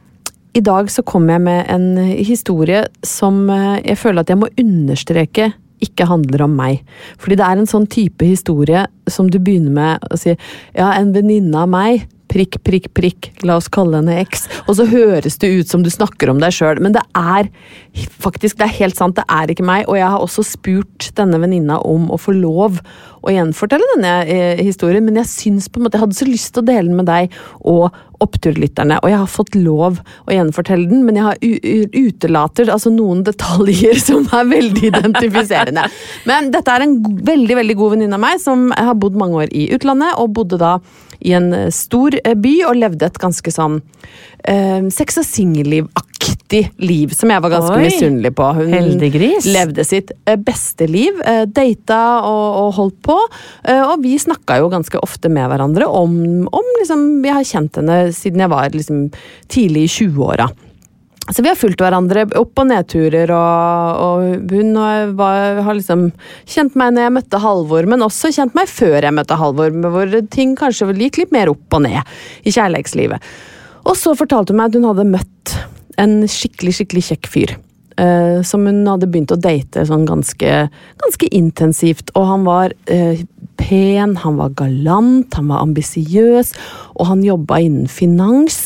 i 0.53 0.61
dag 0.65 0.91
så 0.93 1.03
kom 1.07 1.29
jeg 1.31 1.41
med 1.45 1.65
en 1.73 1.97
historie 2.21 2.85
som 3.07 3.47
eh, 3.51 3.81
jeg 3.89 4.01
føler 4.05 4.25
at 4.25 4.33
jeg 4.33 4.43
må 4.45 4.53
understreke 4.61 5.53
ikke 5.85 6.09
handler 6.11 6.47
om 6.47 6.57
meg. 6.59 6.85
Fordi 7.21 7.39
det 7.41 7.47
er 7.47 7.61
en 7.61 7.71
sånn 7.71 7.89
type 7.91 8.27
historie 8.27 8.87
som 9.11 9.31
du 9.31 9.39
begynner 9.41 9.75
med 9.75 10.09
å 10.11 10.19
si 10.21 10.35
ja, 10.35 10.93
en 10.93 11.15
venninne 11.17 11.67
av 11.67 11.71
meg 11.73 12.09
prikk, 12.31 12.61
prikk, 12.67 12.89
prikk, 12.95 13.29
la 13.47 13.57
oss 13.59 13.69
kalle 13.73 14.01
henne 14.01 14.21
X. 14.23 14.47
Og 14.69 14.77
så 14.79 14.87
høres 14.91 15.39
det 15.43 15.51
ut 15.51 15.71
som 15.71 15.85
du 15.85 15.91
snakker 15.93 16.31
om 16.31 16.41
deg 16.43 16.55
sjøl, 16.55 16.81
men 16.83 16.95
det 16.95 17.03
er 17.19 17.51
faktisk, 18.23 18.59
det 18.61 18.69
er 18.69 18.77
helt 18.79 18.99
sant, 18.99 19.19
det 19.19 19.27
er 19.27 19.51
ikke 19.51 19.67
meg. 19.67 19.87
Og 19.91 19.99
jeg 19.99 20.11
har 20.13 20.23
også 20.23 20.47
spurt 20.47 21.11
denne 21.19 21.41
venninna 21.43 21.81
om 21.87 22.09
å 22.13 22.21
få 22.21 22.35
lov 22.37 22.81
å 23.21 23.35
gjenfortelle 23.35 23.89
denne 23.97 24.15
eh, 24.31 24.63
historien, 24.65 25.05
men 25.05 25.19
jeg 25.21 25.33
syns 25.33 25.69
på 25.69 25.81
en 25.81 25.89
måte, 25.89 25.99
jeg 25.99 26.07
hadde 26.07 26.21
så 26.21 26.29
lyst 26.29 26.55
til 26.55 26.63
å 26.63 26.71
dele 26.71 26.89
den 26.89 27.01
med 27.01 27.11
deg 27.11 27.35
og 27.69 27.91
oppturlytterne, 28.21 28.99
og 29.01 29.11
jeg 29.11 29.21
har 29.23 29.31
fått 29.31 29.57
lov 29.59 30.01
å 30.01 30.35
gjenfortelle 30.35 30.89
den, 30.91 31.05
men 31.07 31.19
jeg 31.19 31.27
har 31.27 31.39
utelater 31.97 32.73
altså 32.73 32.93
noen 32.95 33.25
detaljer 33.27 34.01
som 34.09 34.27
er 34.37 34.51
veldig 34.51 34.91
identifiserende. 34.93 35.87
Men 36.29 36.51
dette 36.55 36.75
er 36.75 36.87
en 36.87 36.99
veldig, 37.03 37.61
veldig 37.63 37.79
god 37.81 37.97
venninne 37.97 38.19
av 38.19 38.25
meg, 38.25 38.43
som 38.43 38.69
har 38.77 38.99
bodd 39.01 39.19
mange 39.21 39.45
år 39.45 39.55
i 39.57 39.71
utlandet, 39.75 40.17
og 40.21 40.35
bodde 40.37 40.61
da 40.61 40.79
i 41.21 41.35
en 41.37 41.53
eh, 41.53 41.71
stor 41.75 42.17
eh, 42.25 42.37
by 42.37 42.55
og 42.71 42.79
levde 42.81 43.09
et 43.09 43.21
ganske 43.21 43.53
sånn 43.53 43.81
eh, 44.49 44.81
sex 44.93 45.21
og 45.21 45.29
singelliv-aktig 45.29 46.10
vanvittig 46.51 46.73
liv 46.83 47.11
som 47.15 47.31
jeg 47.31 47.43
var 47.43 47.51
ganske 47.53 47.77
Oi. 47.77 47.85
misunnelig 47.87 48.35
på. 48.35 48.47
Hun 48.57 48.73
Heldiggris. 48.73 49.47
levde 49.47 49.85
sitt 49.85 50.11
eh, 50.27 50.37
beste 50.37 50.87
liv, 50.89 51.21
eh, 51.25 51.45
data 51.47 52.23
og, 52.25 52.67
og 52.67 52.75
holdt 52.75 53.03
på. 53.03 53.19
eh, 53.65 53.83
Og 53.83 54.03
vi 54.03 54.17
snakka 54.19 54.59
jo 54.61 54.69
ganske 54.71 54.99
ofte 55.03 55.29
med 55.31 55.49
hverandre 55.49 55.87
om, 55.87 56.49
om 56.53 56.65
liksom, 56.81 57.23
Jeg 57.25 57.35
har 57.35 57.45
kjent 57.45 57.77
henne 57.77 58.13
siden 58.13 58.41
jeg 58.41 58.51
var 58.51 58.69
liksom 58.71 59.11
tidlig 59.49 59.85
i 59.85 59.93
20-åra. 60.09 60.49
Så 61.31 61.43
vi 61.45 61.49
har 61.49 61.55
fulgt 61.55 61.79
hverandre 61.79 62.25
opp- 62.35 62.59
og 62.59 62.67
nedturer, 62.67 63.31
og, 63.31 64.01
og 64.03 64.51
hun 64.51 64.73
var, 65.15 65.61
har 65.63 65.75
liksom 65.79 66.09
kjent 66.49 66.75
meg 66.75 66.95
når 66.97 67.05
jeg 67.05 67.15
møtte 67.15 67.39
Halvor, 67.39 67.87
men 67.87 68.03
også 68.03 68.33
kjent 68.35 68.57
meg 68.57 68.67
før 68.67 69.05
jeg 69.05 69.15
møtte 69.15 69.37
Halvor, 69.39 69.71
hvor 69.71 70.11
ting 70.33 70.57
kanskje 70.59 70.91
gikk 70.99 71.21
litt 71.21 71.31
mer 71.37 71.53
opp 71.53 71.77
og 71.79 71.85
ned 71.87 72.01
i 72.43 72.51
kjærlighetslivet. 72.51 73.23
Og 73.87 73.95
så 74.01 74.17
fortalte 74.19 74.51
hun 74.51 74.59
meg 74.59 74.73
at 74.73 74.81
hun 74.81 74.89
hadde 74.91 75.07
møtt 75.13 75.55
en 76.01 76.23
skikkelig, 76.31 76.81
skikkelig 76.81 77.11
kjekk 77.11 77.31
fyr. 77.31 77.59
Uh, 78.01 78.41
som 78.47 78.65
hun 78.65 78.87
hadde 78.89 79.11
begynt 79.11 79.33
å 79.35 79.37
date 79.37 79.83
sånn 79.85 80.07
ganske, 80.09 80.53
ganske 81.03 81.27
intensivt. 81.37 82.13
Og 82.17 82.25
han 82.31 82.47
var 82.47 82.73
uh, 82.89 83.21
pen, 83.61 84.17
han 84.17 84.37
var 84.37 84.55
galant, 84.59 85.35
han 85.37 85.51
var 85.51 85.63
ambisiøs, 85.65 86.53
og 86.97 87.09
han 87.11 87.23
jobba 87.25 87.61
innen 87.65 87.89
finans. 87.91 88.63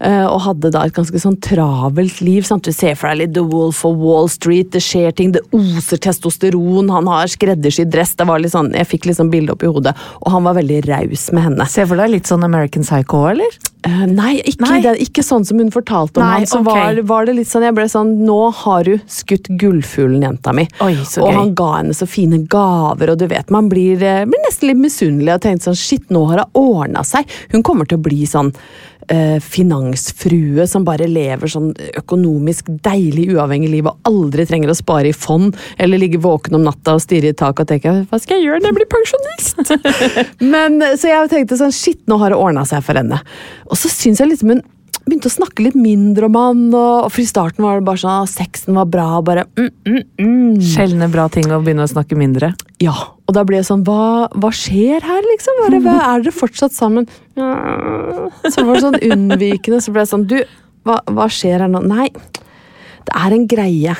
Eh, 0.00 0.26
og 0.26 0.40
hadde 0.46 0.72
da 0.74 0.84
et 0.86 0.96
ganske 0.96 1.20
sånn 1.22 1.38
travelt 1.44 2.20
liv. 2.24 2.44
Sant? 2.48 2.66
Du 2.66 2.74
ser 2.76 2.96
for 2.98 3.10
deg 3.10 3.22
litt 3.22 3.34
The 3.36 3.44
Wolf 3.46 3.82
of 3.88 3.98
Wall 4.00 4.30
Street, 4.32 4.72
det 4.74 4.82
skjer 4.84 5.14
ting, 5.16 5.34
det 5.36 5.44
oser 5.56 6.00
testosteron, 6.00 6.90
han 6.92 7.10
har 7.10 7.30
skreddersydd 7.30 7.92
dress. 7.92 8.16
Det 8.18 8.28
var 8.28 8.42
litt 8.42 8.54
sånn, 8.56 8.72
jeg 8.76 8.88
fikk 8.90 9.10
liksom 9.10 9.32
bildet 9.32 9.56
opp 9.56 9.66
i 9.66 9.72
hodet, 9.72 9.96
og 10.24 10.32
han 10.36 10.46
var 10.48 10.58
veldig 10.60 10.84
raus 10.88 11.28
med 11.36 11.50
henne. 11.50 11.68
Ser 11.70 11.88
for 11.90 12.00
deg 12.00 12.14
litt 12.16 12.30
sånn 12.30 12.46
American 12.46 12.86
Psycho, 12.86 13.26
eller? 13.34 13.60
Eh, 13.80 14.00
nei, 14.12 14.34
ikke, 14.44 14.66
Nei. 14.66 14.80
Det, 14.84 14.92
ikke 15.06 15.22
sånn 15.24 15.46
som 15.48 15.60
hun 15.60 15.70
fortalte 15.72 16.20
om 16.20 16.26
Nei, 16.26 16.42
han. 16.42 16.48
Så 16.50 16.60
okay. 16.60 16.98
var, 16.98 17.00
var 17.08 17.28
det 17.28 17.36
litt 17.38 17.48
sånn, 17.48 17.64
jeg 17.64 17.76
ble 17.78 17.86
sånn 17.88 18.12
Nå 18.26 18.38
har 18.60 18.84
du 18.84 18.98
skutt 19.08 19.48
gullfuglen, 19.60 20.20
jenta 20.26 20.52
mi. 20.56 20.66
Oi, 20.84 20.92
og 21.22 21.30
han 21.32 21.54
ga 21.56 21.70
henne 21.78 21.96
så 21.96 22.08
fine 22.10 22.42
gaver, 22.50 23.14
og 23.14 23.22
du 23.22 23.26
vet, 23.30 23.48
man 23.54 23.70
blir, 23.72 23.96
eh, 24.04 24.26
blir 24.28 24.44
nesten 24.44 24.68
litt 24.72 24.82
misunnelig 24.82 25.38
og 25.38 25.44
tenkte 25.46 25.70
sånn 25.70 25.80
Shit, 25.80 26.06
nå 26.12 26.26
har 26.28 26.44
hun 26.44 26.60
ordna 26.60 27.04
seg. 27.06 27.28
Hun 27.54 27.64
kommer 27.66 27.88
til 27.88 28.00
å 28.00 28.04
bli 28.04 28.26
sånn 28.28 28.52
eh, 29.08 29.38
finansfrue 29.42 30.66
som 30.70 30.84
bare 30.86 31.08
lever 31.10 31.50
sånn 31.50 31.70
økonomisk 32.00 32.70
deilig, 32.84 33.30
uavhengig 33.34 33.70
liv 33.72 33.90
og 33.90 34.10
aldri 34.10 34.46
trenger 34.48 34.72
å 34.72 34.78
spare 34.78 35.10
i 35.10 35.16
fond 35.16 35.56
eller 35.78 36.00
ligge 36.00 36.20
våken 36.22 36.58
om 36.58 36.66
natta 36.66 36.96
og 36.98 37.04
stirre 37.04 37.32
i 37.32 37.36
taket 37.36 37.64
og 37.64 37.72
tenke 37.72 37.94
hva 38.10 38.20
skal 38.20 38.38
jeg 38.38 38.48
gjøre 38.48 38.62
når 38.62 38.70
jeg 38.70 38.78
blir 38.80 38.90
pensjonist? 38.96 39.64
Men 40.52 40.82
Så 40.98 41.10
jeg 41.10 41.32
tenkte 41.32 41.58
sånn 41.60 41.74
shit, 41.74 42.02
nå 42.10 42.18
har 42.20 42.32
det 42.32 42.40
ordna 42.40 42.66
seg 42.68 42.84
for 42.84 42.98
henne. 42.98 43.20
Og 43.70 43.78
så 43.78 43.90
syns 43.92 44.22
jeg 44.22 44.32
liksom 44.32 44.54
hun 44.54 44.62
begynte 45.06 45.30
å 45.30 45.32
snakke 45.32 45.64
litt 45.64 45.78
mindre 45.78 46.28
om 46.28 46.36
han, 46.38 46.66
og, 46.76 47.08
for 47.10 47.22
i 47.22 47.28
starten 47.28 47.64
var 47.64 47.80
det 47.80 47.86
bare 47.88 48.02
sånn 48.02 48.26
at 48.26 48.32
sexen 48.32 48.76
var 48.78 48.88
bra, 48.90 49.06
og 49.18 49.26
bare 49.26 49.46
mm, 49.58 49.70
mm, 49.86 50.02
mm. 50.20 50.60
Sjeldne 50.72 51.08
bra 51.10 51.26
ting 51.32 51.50
å 51.50 51.60
begynne 51.64 51.86
å 51.86 51.90
snakke 51.90 52.18
mindre. 52.18 52.52
Ja, 52.82 52.94
og 53.30 53.36
da 53.36 53.44
ble 53.46 53.60
jeg 53.60 53.68
sånn 53.70 53.84
Hva, 53.86 54.26
hva 54.34 54.50
skjer 54.54 55.04
her, 55.06 55.26
liksom? 55.30 55.60
Bare, 55.62 55.82
hva, 55.84 55.96
er 56.10 56.24
dere 56.24 56.34
fortsatt 56.34 56.74
sammen? 56.76 57.06
Så 57.38 58.64
var 58.66 58.74
det 58.74 58.82
sånn 58.82 59.02
unnvikende, 59.06 59.78
så 59.82 59.94
ble 59.94 60.04
jeg 60.04 60.12
sånn 60.14 60.26
Du, 60.30 60.40
hva, 60.88 60.98
hva 61.06 61.28
skjer 61.30 61.62
her 61.62 61.70
nå? 61.70 61.84
Nei, 61.86 62.08
det 63.06 63.14
er 63.16 63.36
en 63.36 63.46
greie. 63.50 63.94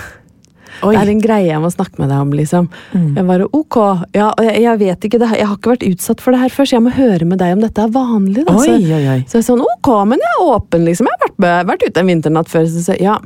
Oi. 0.81 0.95
Det 0.95 1.01
er 1.01 1.11
en 1.13 1.21
greie 1.21 1.49
jeg 1.49 1.61
må 1.61 1.71
snakke 1.73 2.01
med 2.01 2.09
deg 2.13 2.23
om, 2.25 2.33
liksom. 2.37 2.69
Jeg 2.95 3.27
bare 3.29 3.47
ok, 3.57 3.79
ja, 4.17 4.31
jeg, 4.41 4.63
jeg 4.65 4.81
vet 4.81 5.07
ikke, 5.09 5.21
det, 5.21 5.31
jeg 5.37 5.49
har 5.51 5.59
ikke 5.59 5.73
vært 5.75 5.87
utsatt 5.91 6.23
for 6.25 6.35
det 6.35 6.41
her 6.45 6.55
før, 6.55 6.69
så 6.69 6.77
jeg 6.77 6.85
må 6.87 6.93
høre 6.95 7.29
med 7.29 7.41
deg 7.43 7.57
om 7.57 7.65
dette 7.65 7.85
er 7.85 7.95
vanlig. 7.95 8.45
Da. 8.47 8.55
Så, 8.57 8.77
oi, 8.79 9.01
oi. 9.01 9.19
så 9.29 9.39
jeg 9.39 9.43
er 9.43 9.49
sånn 9.51 9.65
ok, 9.65 9.91
men 10.09 10.25
jeg 10.25 10.37
er 10.37 10.53
åpen, 10.55 10.87
liksom. 10.89 11.11
Jeg 11.11 11.19
har 11.19 11.27
vært, 11.27 11.69
vært 11.73 11.87
ute 11.87 12.05
en 12.05 12.13
vinternatt 12.15 12.53
før. 12.53 12.69
Så, 12.71 12.85
så, 12.87 12.97
ja, 13.03 13.19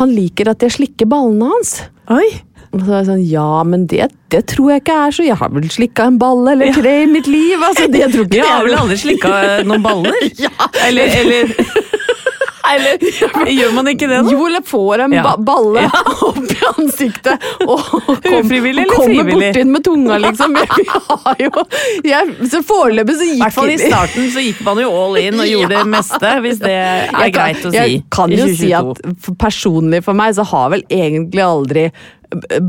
han 0.00 0.14
liker 0.16 0.50
at 0.52 0.64
jeg 0.64 0.74
slikker 0.80 1.10
ballene 1.12 1.52
hans. 1.52 1.76
Oi. 2.10 2.26
Og 2.72 2.80
så 2.80 2.88
var 2.88 3.02
jeg 3.02 3.08
sånn, 3.10 3.24
ja, 3.28 3.48
men 3.68 3.84
det, 3.90 4.06
det 4.32 4.46
tror 4.48 4.70
jeg 4.72 4.82
ikke 4.82 4.94
er 5.04 5.12
så 5.12 5.24
Jeg 5.26 5.36
har 5.42 5.50
vel 5.52 5.66
slikka 5.72 6.06
en 6.08 6.18
balle 6.20 6.54
eller 6.54 6.72
tre 6.72 6.94
i 7.02 7.08
mitt 7.10 7.28
liv. 7.28 7.60
altså, 7.60 7.88
det 7.92 8.06
tror 8.14 8.24
ikke 8.24 8.38
Jeg 8.40 8.48
har 8.48 8.64
vel 8.64 8.76
aldri 8.80 8.96
slikka 9.02 9.32
noen 9.68 9.84
baller? 9.84 10.16
ja. 10.46 10.52
Eller, 10.86 11.12
eller, 11.20 11.52
eller 12.70 13.02
Gjør 13.58 13.72
man 13.74 13.88
ikke 13.90 14.06
det, 14.10 14.18
da? 14.26 14.30
Jo, 14.32 14.46
eller 14.46 14.62
får 14.66 15.02
en 15.06 15.16
Ja. 15.16 15.22
ba 15.26 15.32
balle 15.42 15.82
opp 16.28 16.38
i 16.52 16.58
ansiktet 16.70 17.46
og 17.66 17.82
kom, 18.22 18.38
Ufrivillig 18.38 18.84
eller 18.86 18.94
kommer 19.00 19.28
borti 19.32 19.50
den 19.58 19.72
med 19.74 19.84
tunga, 19.86 20.18
liksom. 20.22 20.56
Jeg, 20.62 20.86
har 21.08 21.42
jo, 21.42 21.50
jeg, 22.06 22.36
så 22.52 22.62
foreløpig 22.66 23.16
så 23.18 23.26
I 23.26 23.30
gikk 23.34 23.42
hvert 23.44 23.56
fall 23.58 23.72
i 23.74 23.78
starten 23.82 24.30
så 24.36 24.44
gikk 24.46 24.62
man 24.66 24.80
jo 24.84 24.92
all 25.02 25.18
in 25.20 25.42
og 25.42 25.50
gjorde 25.50 25.74
det 25.82 25.84
meste, 25.96 26.32
hvis 26.46 26.62
det 26.62 26.72
er 26.78 27.12
kan- 27.12 27.34
greit 27.38 27.66
å 27.66 27.70
si. 27.74 27.76
Jeg 27.82 28.02
kan 28.14 28.32
jo 28.38 28.48
si 28.56 28.72
at 28.78 29.04
personlig 29.42 30.02
for 30.06 30.16
meg 30.18 30.34
så 30.38 30.46
har 30.54 30.70
vel 30.76 30.86
egentlig 30.88 31.42
aldri 31.44 31.88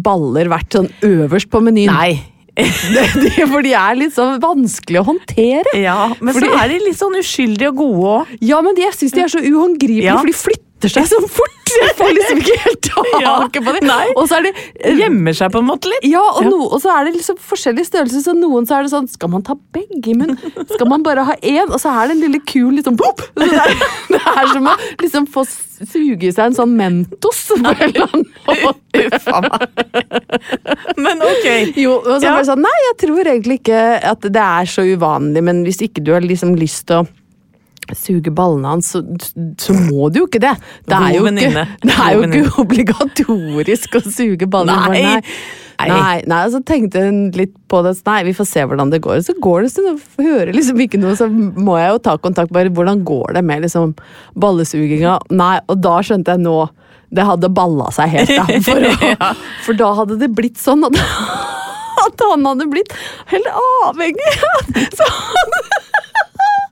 baller 0.04 0.50
vært 0.52 0.76
sånn 0.76 0.90
øverst 1.08 1.50
på 1.54 1.62
menyen. 1.64 1.94
Nei. 1.94 2.14
For 2.56 3.62
de 3.66 3.72
er 3.74 3.96
litt 3.98 4.14
sånn 4.14 4.40
vanskelig 4.44 5.00
å 5.02 5.06
håndtere. 5.08 5.74
Ja, 5.82 6.14
men 6.22 6.34
Fordi- 6.36 6.52
så 6.52 6.60
er 6.64 6.68
de 6.70 6.80
litt 6.86 7.00
sånn 7.00 7.18
uskyldige 7.18 7.72
og 7.74 7.78
gode 7.82 8.12
òg. 8.14 8.38
Ja, 8.42 8.62
men 8.62 8.76
de, 8.78 8.82
jeg 8.86 8.94
syns 9.00 9.16
de 9.16 9.22
er 9.26 9.32
så 9.34 9.42
uhåndgripelige, 9.42 10.04
Ja. 10.12 10.18
for 10.20 10.26
de 10.30 10.34
flytter 10.38 10.90
seg 10.94 11.08
så 11.10 11.22
fort. 11.28 11.63
Jeg 11.82 11.96
får 12.00 12.12
liksom 12.18 12.42
ikke 12.44 12.58
helt 12.64 12.82
taket 12.90 13.66
på 13.66 13.74
det. 13.76 13.82
Og 14.16 14.28
så 14.30 14.38
er 14.40 14.48
det 14.48 14.54
eh, 14.80 14.98
Gjemmer 15.04 15.34
seg 15.38 15.52
på 15.54 15.62
en 15.64 15.68
måte 15.70 15.90
litt. 15.92 16.06
ja, 16.10 16.22
og. 16.22 16.46
No, 16.50 16.60
og 16.70 16.82
så 16.84 16.92
er 16.94 17.08
det 17.10 17.16
liksom 17.18 17.38
forskjellige 17.42 17.90
størrelser, 17.90 18.24
så 18.28 18.34
noen 18.38 18.68
så 18.70 18.78
er 18.78 18.88
det 18.88 18.94
sånn 18.94 19.08
Skal 19.12 19.32
man 19.34 19.44
ta 19.48 19.56
begge 19.76 20.12
i 20.14 20.16
munnen? 20.18 20.38
Skal 20.74 20.88
man 20.92 21.04
bare 21.06 21.26
ha 21.28 21.36
én? 21.42 21.70
Og 21.74 21.80
så 21.82 21.92
er 21.94 22.12
det 22.12 22.18
en 22.18 22.24
lille 22.28 22.42
kul 22.50 22.74
liksom 22.78 22.98
pop! 23.00 23.24
Det, 23.40 23.50
er, 23.50 23.74
det 24.14 24.22
er 24.22 24.52
som 24.54 24.68
å 24.70 24.76
liksom 25.02 25.28
få 25.34 25.46
suge 25.84 26.30
i 26.30 26.32
seg 26.32 26.52
en 26.52 26.56
sånn 26.56 26.76
Mentos 26.80 27.42
på 27.50 27.58
en 27.60 27.82
eller 27.90 28.06
annen 28.06 28.28
måte. 28.48 29.02
Men 31.02 31.24
ok. 31.26 31.48
Jo, 31.80 31.98
og 32.00 32.20
så 32.20 32.24
Ja. 32.24 32.36
bare 32.38 32.46
sånn, 32.48 32.62
Nei, 32.64 32.76
jeg 32.90 32.96
tror 33.08 33.24
egentlig 33.28 33.60
ikke 33.62 33.82
at 34.14 34.22
det 34.24 34.44
er 34.44 34.70
så 34.70 34.86
uvanlig, 34.88 35.44
men 35.44 35.64
hvis 35.66 35.82
ikke 35.88 36.04
du 36.06 36.14
har 36.16 36.24
liksom 36.24 36.56
lyst 36.60 36.88
til 36.88 37.02
å 37.02 37.08
suge 37.98 38.32
ballene 38.34 38.72
hans, 38.76 38.94
så, 38.96 39.02
så 39.60 39.76
må 39.76 40.08
du 40.14 40.22
jo 40.24 40.30
ikke 40.30 40.42
det. 40.44 40.54
Det 40.90 40.98
er 40.98 41.18
jo 41.18 41.28
ikke, 41.30 41.66
det 41.88 41.98
er 41.98 42.16
jo 42.16 42.24
ikke 42.30 42.64
obligatorisk 42.64 44.00
å 44.00 44.04
suge 44.08 44.48
ballene. 44.50 44.90
Nei. 44.94 45.04
Nei. 45.04 45.90
Nei. 45.90 46.22
Nei, 46.30 46.42
så 46.54 46.62
tenkte 46.66 47.02
hun 47.04 47.18
litt 47.36 47.54
på 47.72 47.82
det. 47.86 47.96
Nei, 48.08 48.20
vi 48.30 48.36
får 48.38 48.48
se 48.48 48.64
hvordan 48.70 48.94
det 48.94 49.02
går. 49.04 49.20
Så 49.26 49.36
går 49.44 49.64
det, 49.64 49.72
en 49.72 49.74
stund, 49.74 49.90
og 49.92 50.24
hører 50.24 50.54
liksom 50.56 50.80
ikke 50.86 51.02
noe, 51.02 51.16
så 51.20 51.28
må 51.30 51.78
jeg 51.82 51.92
jo 51.96 52.02
ta 52.08 52.16
kontakt. 52.22 52.54
Bare 52.56 52.72
hvordan 52.74 53.04
går 53.08 53.36
det 53.38 53.44
med 53.48 53.66
liksom 53.66 53.96
ballesuginga? 54.40 55.18
Nei, 55.34 55.58
og 55.68 55.82
da 55.84 55.98
skjønte 56.06 56.38
jeg 56.38 56.46
nå 56.46 56.58
Det 57.14 57.26
hadde 57.28 57.50
balla 57.54 57.92
seg 57.94 58.10
helt, 58.10 58.32
da. 58.34 58.46
For, 58.66 58.88
å, 58.90 59.34
for 59.68 59.78
da 59.78 59.90
hadde 60.00 60.18
det 60.22 60.32
blitt 60.34 60.58
sånn 60.62 60.86
at, 60.88 60.98
at 62.06 62.24
han 62.26 62.48
hadde 62.48 62.70
blitt 62.72 62.96
helt 63.30 63.50
avhengig. 63.86 64.32
Så 64.98 65.10
han, 65.10 65.60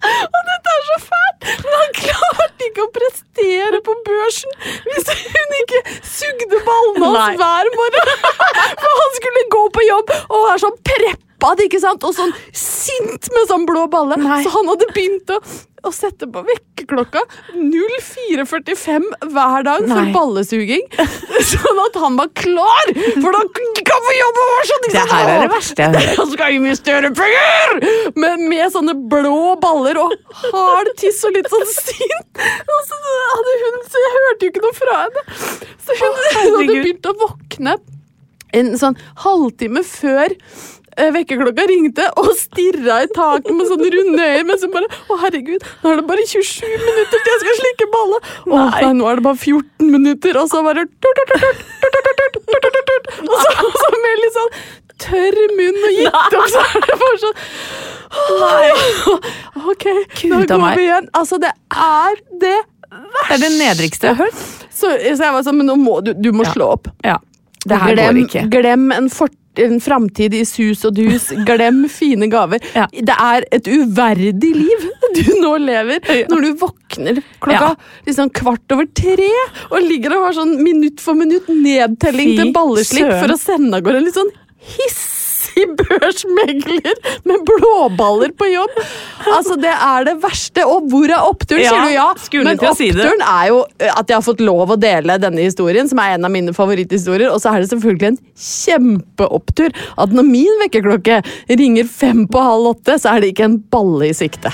og 0.35 0.39
dette 0.49 0.75
er 0.75 0.85
så 0.89 0.99
fælt, 1.07 1.49
men 1.65 1.77
han 1.79 1.95
klarte 1.99 2.67
ikke 2.69 2.85
å 2.85 2.91
prestere 2.97 3.81
på 3.87 3.97
børsen 4.07 4.55
hvis 4.87 5.11
hun 5.23 5.57
ikke 5.61 5.81
sugde 6.05 6.61
ballene 6.67 7.11
hans 7.15 7.41
hver 7.41 7.71
morgen. 7.77 8.15
For 8.81 9.01
han 9.01 9.19
skulle 9.19 9.45
gå 9.57 9.65
på 9.77 9.85
jobb 9.89 10.15
og 10.21 10.39
være 10.47 10.63
sånn 10.65 10.79
preppa, 11.41 11.65
ikke 11.65 11.81
sant? 11.81 12.03
Og 12.05 12.15
sånn 12.15 12.31
sint 12.53 13.29
med 13.33 13.49
sånn 13.49 13.65
blå 13.67 13.87
balle. 13.91 14.17
Nei. 14.21 14.41
Så 14.45 14.53
han 14.53 14.69
hadde 14.69 14.87
begynt 14.93 15.29
å, 15.33 15.39
å 15.87 15.91
sette 15.93 16.27
på 16.29 16.43
vekkerklokka 16.45 17.23
04.45 17.55 19.07
hver 19.33 19.65
dag 19.65 19.85
for 19.87 20.01
Nei. 20.01 20.13
ballesuging. 20.13 20.83
Sånn 21.51 21.79
at 21.81 21.95
han 21.97 22.17
var 22.19 22.29
klar, 22.37 22.91
for 23.17 23.33
da 23.33 23.39
kan 23.49 24.03
vi 24.05 24.17
jobbe 24.17 24.17
jobb 24.19 24.41
og 24.41 24.67
sånn! 24.69 24.83
Det 24.93 25.05
her 25.09 25.29
er 25.31 25.39
det 25.41 25.47
verste 25.49 25.81
jeg 25.81 25.93
hører. 25.95 26.11
Han 26.19 26.29
skal 26.35 26.67
større 26.77 27.09
penger! 27.17 27.79
Men 28.21 28.43
med 28.51 28.75
sånne 28.75 28.93
blå 29.09 29.55
baller 29.61 29.97
og 30.03 30.13
hard 30.51 30.91
tiss 31.01 31.23
og 31.25 31.33
litt 31.37 31.49
sånn 31.49 31.65
sint. 31.71 32.43
Og 32.61 32.83
så 32.91 32.99
hadde 33.07 33.55
hun, 33.63 33.79
så 33.89 34.03
jeg 34.05 34.13
hørte 34.19 34.45
jo 34.45 34.53
ikke 34.53 34.65
noe 34.67 34.77
fra 34.77 34.99
henne. 35.05 35.25
Så 35.81 35.97
hun, 35.97 36.21
hun 36.21 36.37
hadde 36.37 36.67
begynt 36.69 37.09
å 37.09 37.15
våkne 37.23 37.79
en 38.51 38.73
sånn 38.77 38.97
halvtime 39.23 39.81
før 39.87 40.35
vekkerklokka 40.97 41.65
ringte 41.69 42.07
og 42.19 42.31
stirra 42.39 43.01
i 43.05 43.09
taket 43.15 43.53
med 43.55 43.69
sånne 43.69 43.91
runde 43.95 44.25
øyne. 44.25 44.43
Men 44.49 44.59
så 44.59 44.69
bare 44.73 44.89
Å, 44.91 45.17
herregud, 45.23 45.63
nå 45.83 45.93
er 45.93 46.01
det 46.01 46.07
bare 46.09 46.25
27 46.27 46.67
minutter 46.67 47.17
til 47.17 47.31
jeg 47.31 47.41
skal 47.43 47.57
slikke 47.61 47.87
balle! 47.93 48.21
Å 48.45 48.59
nei. 48.59 48.91
nå 48.99 49.09
er 49.09 49.21
det 49.21 49.25
bare 49.29 49.39
14 49.39 49.91
minutter, 49.95 50.41
og 50.41 50.51
så 50.51 50.63
bare 50.65 50.85
Og 53.21 53.35
så, 53.41 53.51
så 53.81 53.91
med 54.03 54.21
litt 54.21 54.37
sånn 54.37 54.53
tørr 55.01 55.39
munn 55.57 55.79
og 55.87 55.95
gitt 55.97 56.35
opp, 56.37 56.49
så 56.51 56.65
er 56.67 56.85
det 56.89 56.99
bare 57.05 57.21
sånn 57.23 57.37
Nei. 58.41 58.69
Ok, 59.71 59.85
nå 60.27 60.41
går 60.49 60.63
vi 60.75 60.83
igjen. 60.83 61.05
Altså, 61.15 61.37
det 61.39 61.51
er 61.71 62.17
det 62.41 62.57
verste. 62.91 63.27
Det 63.29 63.35
er 63.37 63.43
det 63.45 63.51
nedrigste 63.55 64.09
jeg 64.09 64.17
har 64.17 64.25
hørt. 64.25 64.41
Så, 64.67 64.89
så 64.91 65.23
jeg 65.23 65.35
var 65.37 65.45
sånn, 65.47 65.61
men 65.61 65.69
nå 65.71 65.77
må 65.79 65.99
du, 66.03 66.11
du 66.17 66.31
må 66.35 66.43
slå 66.49 66.73
opp. 66.75 66.89
Ja. 67.05 67.15
ja. 67.15 67.19
Det 67.63 67.77
her 67.77 67.93
glem, 67.93 68.17
går 68.17 68.21
ikke. 68.25 68.43
Glem 68.51 68.89
en 68.95 69.07
fort 69.13 69.35
en 69.59 69.79
framtid 69.83 70.33
i 70.37 70.45
sus 70.47 70.85
og 70.87 70.95
dus. 70.95 71.29
Glem 71.47 71.83
fine 71.91 72.29
gaver. 72.31 72.63
Ja. 72.75 72.87
Det 72.91 73.15
er 73.17 73.47
et 73.51 73.67
uverdig 73.67 74.53
liv. 74.55 74.87
du 75.11 75.25
nå 75.41 75.55
lever, 75.59 75.99
når 76.31 76.45
du 76.45 76.49
våkner 76.61 77.17
klokka 77.43 77.73
liksom 78.07 78.29
kvart 78.31 78.71
over 78.71 78.87
tre 78.95 79.27
og 79.67 79.81
ligger 79.83 80.15
og 80.15 80.29
har 80.29 80.37
sånn 80.37 80.53
minutt 80.63 81.03
for 81.03 81.19
minutt 81.19 81.49
nedtelling 81.51 82.31
Fy 82.31 82.37
til 82.39 82.53
balleslipp 82.55 83.09
søren. 83.09 83.19
for 83.19 83.35
å 83.35 83.39
sende 83.41 83.75
av 83.75 83.83
gårde 83.83 83.99
en 83.99 84.07
litt 84.07 84.15
sånn 84.15 84.31
hissig 85.51 85.77
børsmegler 85.77 86.93
med 87.23 87.45
blåballer 87.45 88.31
på 88.37 88.47
jobb. 88.51 88.77
Altså, 89.31 89.55
det 89.59 89.71
er 89.71 90.05
det 90.07 90.15
verste. 90.23 90.65
Og 90.65 90.89
hvor 90.91 91.09
er 91.09 91.27
oppturen, 91.27 91.63
Ja, 91.63 91.71
sier 91.71 91.85
du 91.85 91.93
ja. 91.95 92.43
Men 92.43 92.59
oppturen 92.59 92.75
si 92.77 93.31
er 93.31 93.47
jo 93.51 93.63
eh, 93.79 93.91
at 93.93 94.09
jeg 94.09 94.17
har 94.17 94.25
fått 94.25 94.43
lov 94.43 94.71
å 94.71 94.79
dele 94.79 95.17
denne 95.21 95.45
historien, 95.45 95.89
som 95.89 95.99
er 95.99 96.17
en 96.17 96.27
av 96.27 96.33
mine 96.33 96.53
favoritthistorier. 96.53 97.31
Og 97.31 97.41
så 97.41 97.53
er 97.53 97.63
det 97.63 97.71
selvfølgelig 97.73 98.13
en 98.13 98.21
kjempeopptur 98.35 99.71
at 100.01 100.15
når 100.15 100.29
min 100.29 100.61
vekkerklokke 100.65 101.21
ringer 101.49 101.89
fem 101.89 102.27
på 102.31 102.45
halv 102.45 102.75
åtte, 102.75 102.99
så 103.01 103.15
er 103.15 103.21
det 103.21 103.33
ikke 103.35 103.49
en 103.49 103.59
balle 103.71 104.11
i 104.11 104.15
sikte. 104.17 104.53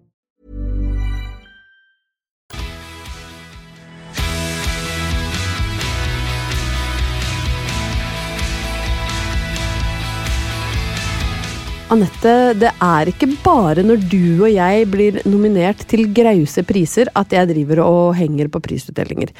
Anette, 11.91 12.53
det 12.55 12.69
er 12.79 13.09
ikke 13.11 13.27
bare 13.43 13.83
når 13.83 14.05
du 14.07 14.45
og 14.45 14.47
jeg 14.47 14.85
blir 14.87 15.17
nominert 15.27 15.81
til 15.91 16.05
grause 16.15 16.63
priser 16.63 17.09
at 17.19 17.33
jeg 17.35 17.49
driver 17.49 17.81
og 17.83 18.13
henger 18.15 18.47
på 18.47 18.61
prisutdelinger. 18.63 19.33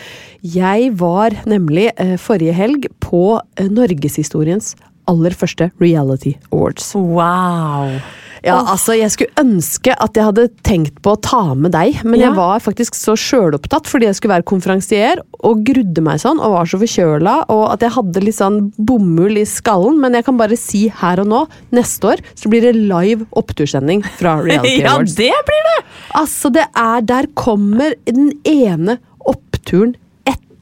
Jeg 0.43 0.89
var 0.99 1.37
nemlig 1.47 1.87
eh, 1.95 2.17
forrige 2.19 2.51
helg 2.57 2.89
på 2.99 3.39
eh, 3.55 3.69
norgeshistoriens 3.71 4.73
aller 5.07 5.31
første 5.31 5.69
Reality 5.79 6.35
Awards. 6.51 6.91
Wow. 6.91 8.01
Ja, 8.43 8.55
altså, 8.73 8.95
Jeg 8.97 9.11
skulle 9.13 9.35
ønske 9.37 9.93
at 10.01 10.15
jeg 10.17 10.25
hadde 10.25 10.47
tenkt 10.65 10.95
på 11.05 11.11
å 11.13 11.19
ta 11.21 11.53
med 11.53 11.71
deg, 11.75 11.99
men 12.03 12.19
Ja. 12.19 12.27
jeg 12.29 12.35
var 12.39 12.59
faktisk 12.59 12.95
så 12.97 13.13
sjølopptatt 13.13 13.85
fordi 13.85 14.07
jeg 14.07 14.15
skulle 14.17 14.33
være 14.33 14.47
konferansier, 14.49 15.21
og 15.43 15.63
grudde 15.65 16.01
meg 16.01 16.19
sånn, 16.21 16.39
og 16.41 16.53
var 16.55 16.65
så 16.65 16.79
forkjøla, 16.81 17.35
og 17.49 17.71
at 17.73 17.79
jeg 17.85 17.91
hadde 17.91 18.23
litt 18.25 18.35
sånn 18.37 18.71
bomull 18.77 19.37
i 19.37 19.45
skallen. 19.45 19.99
Men 20.01 20.13
jeg 20.13 20.25
kan 20.25 20.37
bare 20.37 20.57
si 20.57 20.87
her 20.89 21.19
og 21.21 21.27
nå, 21.27 21.47
neste 21.71 22.01
år 22.15 22.17
så 22.35 22.49
blir 22.49 22.61
det 22.61 22.75
live 22.75 23.25
opptursending 23.37 24.03
fra 24.17 24.35
Reality 24.45 24.81
Ja, 24.81 24.95
Awards. 24.95 25.15
det 25.15 25.31
blir 25.45 25.63
det! 25.69 25.77
Altså, 26.15 26.51
det 26.51 26.65
er 26.75 27.01
Der 27.01 27.27
kommer 27.35 27.93
den 28.05 28.31
ene 28.45 28.97
oppturen 29.25 29.95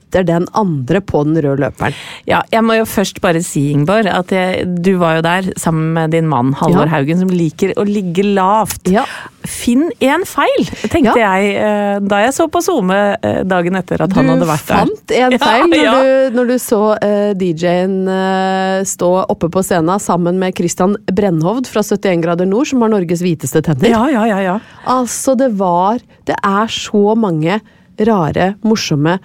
etter 0.10 0.26
den 0.26 0.48
andre 0.58 1.02
på 1.06 1.22
den 1.28 1.38
røde 1.38 1.62
løperen. 1.62 1.98
Ja, 2.30 2.42
jeg 2.52 2.66
må 2.66 2.80
jo 2.80 2.86
først 2.90 3.22
bare 3.22 3.42
si, 3.46 3.70
Ingeborg, 3.76 4.10
at 4.10 4.34
jeg, 4.34 4.66
du 4.82 4.96
var 5.02 5.20
jo 5.20 5.26
der 5.26 5.52
sammen 5.60 5.94
med 5.94 6.16
din 6.18 6.28
mann 6.30 6.56
Halvor 6.58 6.88
Ja. 6.88 6.96
Haugen, 6.98 7.20
som 7.22 7.30
liker 7.30 7.76
å 7.78 7.86
ligge 7.86 8.26
lavt. 8.26 8.90
Ja. 8.90 9.06
Finn 9.46 9.88
én 10.04 10.26
feil, 10.28 10.66
tenkte 10.90 11.20
jeg 11.22 11.54
eh, 11.62 12.00
da 12.04 12.24
jeg 12.26 12.34
så 12.36 12.50
på 12.52 12.62
SoMe 12.64 12.98
eh, 13.16 13.42
dagen 13.48 13.78
etter 13.80 14.02
at 14.04 14.14
han 14.18 14.34
hadde 14.34 14.50
vært 14.50 14.68
der. 14.68 14.90
Du 14.90 14.96
fant 14.98 15.16
en 15.16 15.34
Ja, 15.36 15.40
feil 15.44 15.70
når, 15.70 15.84
ja. 15.84 15.94
du, 15.96 16.38
når 16.40 16.50
du 16.50 16.56
så 16.60 16.82
uh, 16.98 17.32
DJ-en 17.38 17.96
uh, 18.10 18.82
stå 18.88 19.12
oppe 19.30 19.52
på 19.54 19.64
scenen 19.66 20.02
sammen 20.02 20.42
med 20.42 20.58
Christian 20.58 20.98
Brennhovd 21.14 21.70
fra 21.72 21.86
71 21.86 22.26
grader 22.26 22.50
nord, 22.50 22.72
som 22.72 22.84
har 22.84 22.92
Norges 22.92 23.24
hviteste 23.24 23.62
tenner. 23.66 23.94
Ja, 23.94 24.06
ja, 24.12 24.26
ja, 24.28 24.40
ja. 24.44 24.58
Altså, 24.90 25.38
det 25.40 25.54
var 25.60 26.02
Det 26.28 26.36
er 26.36 26.72
så 26.72 27.14
mange 27.18 27.60
rare, 28.08 28.54
morsomme, 28.64 29.18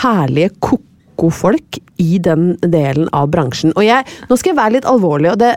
herlige 0.00 0.52
ko-ko-folk 0.64 1.78
i 2.02 2.18
den 2.22 2.54
delen 2.62 3.08
av 3.14 3.28
bransjen. 3.32 3.74
Og 3.76 3.84
jeg, 3.86 4.06
nå 4.28 4.38
skal 4.38 4.52
jeg 4.52 4.58
være 4.58 4.74
litt 4.76 4.88
alvorlig, 4.88 5.30
og 5.32 5.40
det, 5.42 5.52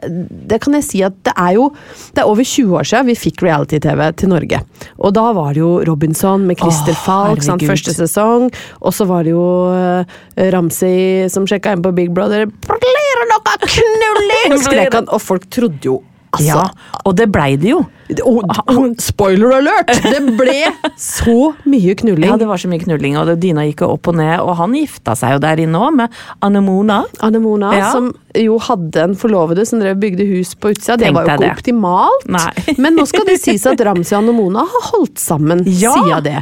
det 0.52 0.60
kan 0.64 0.78
jeg 0.78 0.86
si 0.88 1.02
at 1.06 1.16
det 1.26 1.34
er 1.34 1.56
jo 1.58 1.70
Det 2.14 2.22
er 2.24 2.30
over 2.30 2.46
20 2.46 2.76
år 2.80 2.90
siden 2.90 3.10
vi 3.10 3.18
fikk 3.20 3.44
reality-TV 3.46 4.02
til 4.22 4.32
Norge. 4.34 4.62
Og 5.00 5.16
da 5.18 5.26
var 5.38 5.54
det 5.56 5.64
jo 5.64 5.72
Robinson 5.88 6.46
med 6.48 6.60
Christer 6.62 6.98
Falk, 7.06 7.44
sant, 7.46 7.66
første 7.66 7.96
sesong. 7.96 8.50
Og 8.82 8.96
så 8.96 9.08
var 9.10 9.26
det 9.26 9.34
jo 9.36 9.46
uh, 9.72 10.18
Ramsay 10.54 11.30
som 11.34 11.48
sjekka 11.50 11.76
inn 11.76 11.86
på 11.86 11.94
Big 11.98 12.14
Brother. 12.16 12.46
Blir 12.46 13.22
det 13.22 13.30
noe 13.32 13.58
knulling? 13.66 14.60
skrek 14.66 15.00
han, 15.00 15.10
og 15.10 15.24
folk 15.24 15.50
trodde 15.54 15.90
jo 15.90 16.02
Altså, 16.36 16.60
ja. 16.60 17.00
Og 17.08 17.16
det 17.16 17.30
blei 17.32 17.54
det 17.60 17.70
jo. 17.72 17.78
Og, 18.22 18.44
og, 18.70 18.96
spoiler 19.02 19.56
alert! 19.60 19.90
Det 20.04 20.22
ble 20.38 20.58
så 21.02 21.54
mye 21.66 21.96
knulling. 21.98 22.30
Ja, 22.36 22.38
det 22.42 22.48
var 22.50 22.60
så 22.62 22.70
mye 22.72 22.82
knulling, 22.82 23.18
og 23.20 23.32
dyna 23.42 23.66
gikk 23.68 23.84
opp 23.86 24.10
og 24.12 24.18
ned. 24.20 24.38
Og 24.42 24.56
han 24.60 24.76
gifta 24.78 25.16
seg 25.18 25.36
jo 25.36 25.42
der 25.44 25.62
inne 25.62 25.82
òg, 25.82 25.98
med 26.02 26.22
Anemona. 26.46 27.04
Anemona, 27.26 27.74
Ja. 27.76 27.92
som 27.94 28.12
jo 28.36 28.58
hadde 28.60 29.00
en 29.00 29.16
forlovede 29.16 29.66
som 29.68 29.80
drev 29.80 29.98
bygde 30.02 30.26
hus 30.28 30.54
på 30.60 30.74
utsida. 30.74 30.98
Det 31.00 31.08
Tenkte 31.08 31.16
var 31.16 31.26
jo 31.26 31.36
ikke 31.36 31.44
det. 31.46 31.52
optimalt. 31.56 32.28
Nei. 32.36 32.76
Men 32.84 32.98
nå 33.00 33.06
skal 33.08 33.28
det 33.30 33.38
sies 33.42 33.66
at 33.70 33.82
Ramsi 33.88 34.16
og 34.16 34.24
Anemona 34.24 34.66
har 34.68 34.90
holdt 34.92 35.22
sammen 35.22 35.64
Ja. 35.66 35.94
siden 35.96 36.26
det. 36.26 36.42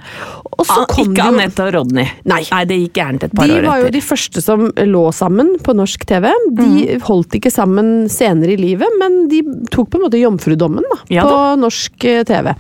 Ah, 0.64 0.86
kom 0.90 1.12
ikke 1.12 1.26
Anette 1.28 1.66
og 1.66 1.74
Rodney. 1.76 2.08
Nei. 2.30 2.44
det 2.70 2.78
gikk 2.80 2.94
gærent 2.98 3.24
et 3.26 3.34
par 3.36 3.48
De 3.50 3.58
år 3.58 3.68
var 3.68 3.82
jo 3.84 3.90
de 3.94 4.02
første 4.06 4.42
som 4.44 4.66
lå 4.78 5.04
sammen 5.16 5.56
på 5.64 5.76
norsk 5.76 6.06
TV. 6.10 6.30
De 6.54 6.68
mm. 6.70 7.06
holdt 7.08 7.38
ikke 7.40 7.52
sammen 7.54 8.08
senere 8.12 8.56
i 8.56 8.60
livet, 8.60 8.98
men 9.02 9.28
de 9.32 9.42
tok 9.74 9.90
på 9.92 10.00
en 10.00 10.06
måte 10.08 10.22
jomfrudommen 10.22 10.86
da, 10.92 11.00
Ja 11.14 11.26
på 11.28 11.34
da. 11.34 11.53
Norsk 11.60 12.08
eh, 12.10 12.24
TV. 12.28 12.54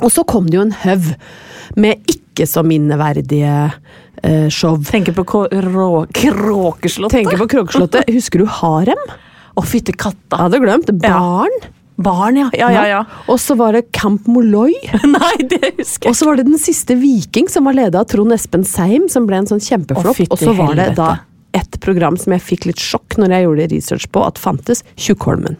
Og 0.00 0.12
så 0.12 0.24
kom 0.28 0.48
det 0.48 0.58
jo 0.58 0.66
en 0.66 0.76
haug 0.84 1.10
med 1.80 2.10
ikke 2.10 2.46
så 2.48 2.64
minneverdige 2.66 3.56
eh, 4.22 4.48
show. 4.52 4.78
Tenker 4.86 5.16
på 5.16 5.26
Kråkeslottet. 5.28 7.18
Tenker 7.18 7.40
på 7.40 7.50
Kråkeslottet. 7.56 8.08
Husker 8.16 8.42
du 8.42 8.48
Harem? 8.60 9.04
Å, 9.54 9.66
fytte 9.66 9.92
katta. 9.92 10.44
Hadde 10.46 10.62
glemt. 10.62 10.90
Barn. 11.02 11.60
Barn, 12.00 12.38
ja. 12.40 12.48
Ja, 12.56 12.70
ja, 12.72 12.84
ja. 12.88 13.00
Og 13.28 13.36
så 13.42 13.54
var 13.60 13.76
det 13.76 13.90
Camp 13.92 14.28
Molloy. 14.30 14.72
Nei, 15.16 15.34
det 15.50 15.74
husker 15.76 16.08
jeg 16.08 16.14
Og 16.14 16.16
så 16.16 16.28
var 16.30 16.40
det 16.40 16.46
Den 16.48 16.60
siste 16.60 16.96
viking, 16.96 17.50
som 17.52 17.68
var 17.68 17.76
leda 17.76 18.00
av 18.00 18.08
Trond 18.08 18.32
Espen 18.32 18.64
Seim, 18.64 19.10
som 19.12 19.28
ble 19.28 19.42
en 19.42 19.50
sånn 19.50 19.60
kjempeflopp. 19.60 20.22
Og 20.30 20.40
så 20.40 20.54
var 20.56 20.78
det 20.78 20.94
da 20.96 21.18
et 21.56 21.80
program 21.82 22.16
som 22.20 22.32
jeg 22.32 22.46
fikk 22.46 22.68
litt 22.70 22.80
sjokk 22.80 23.18
når 23.18 23.34
jeg 23.34 23.46
gjorde 23.46 23.68
research 23.74 24.06
på, 24.14 24.22
at 24.24 24.38
fantes 24.40 24.84
Tjukkholmen. 24.94 25.58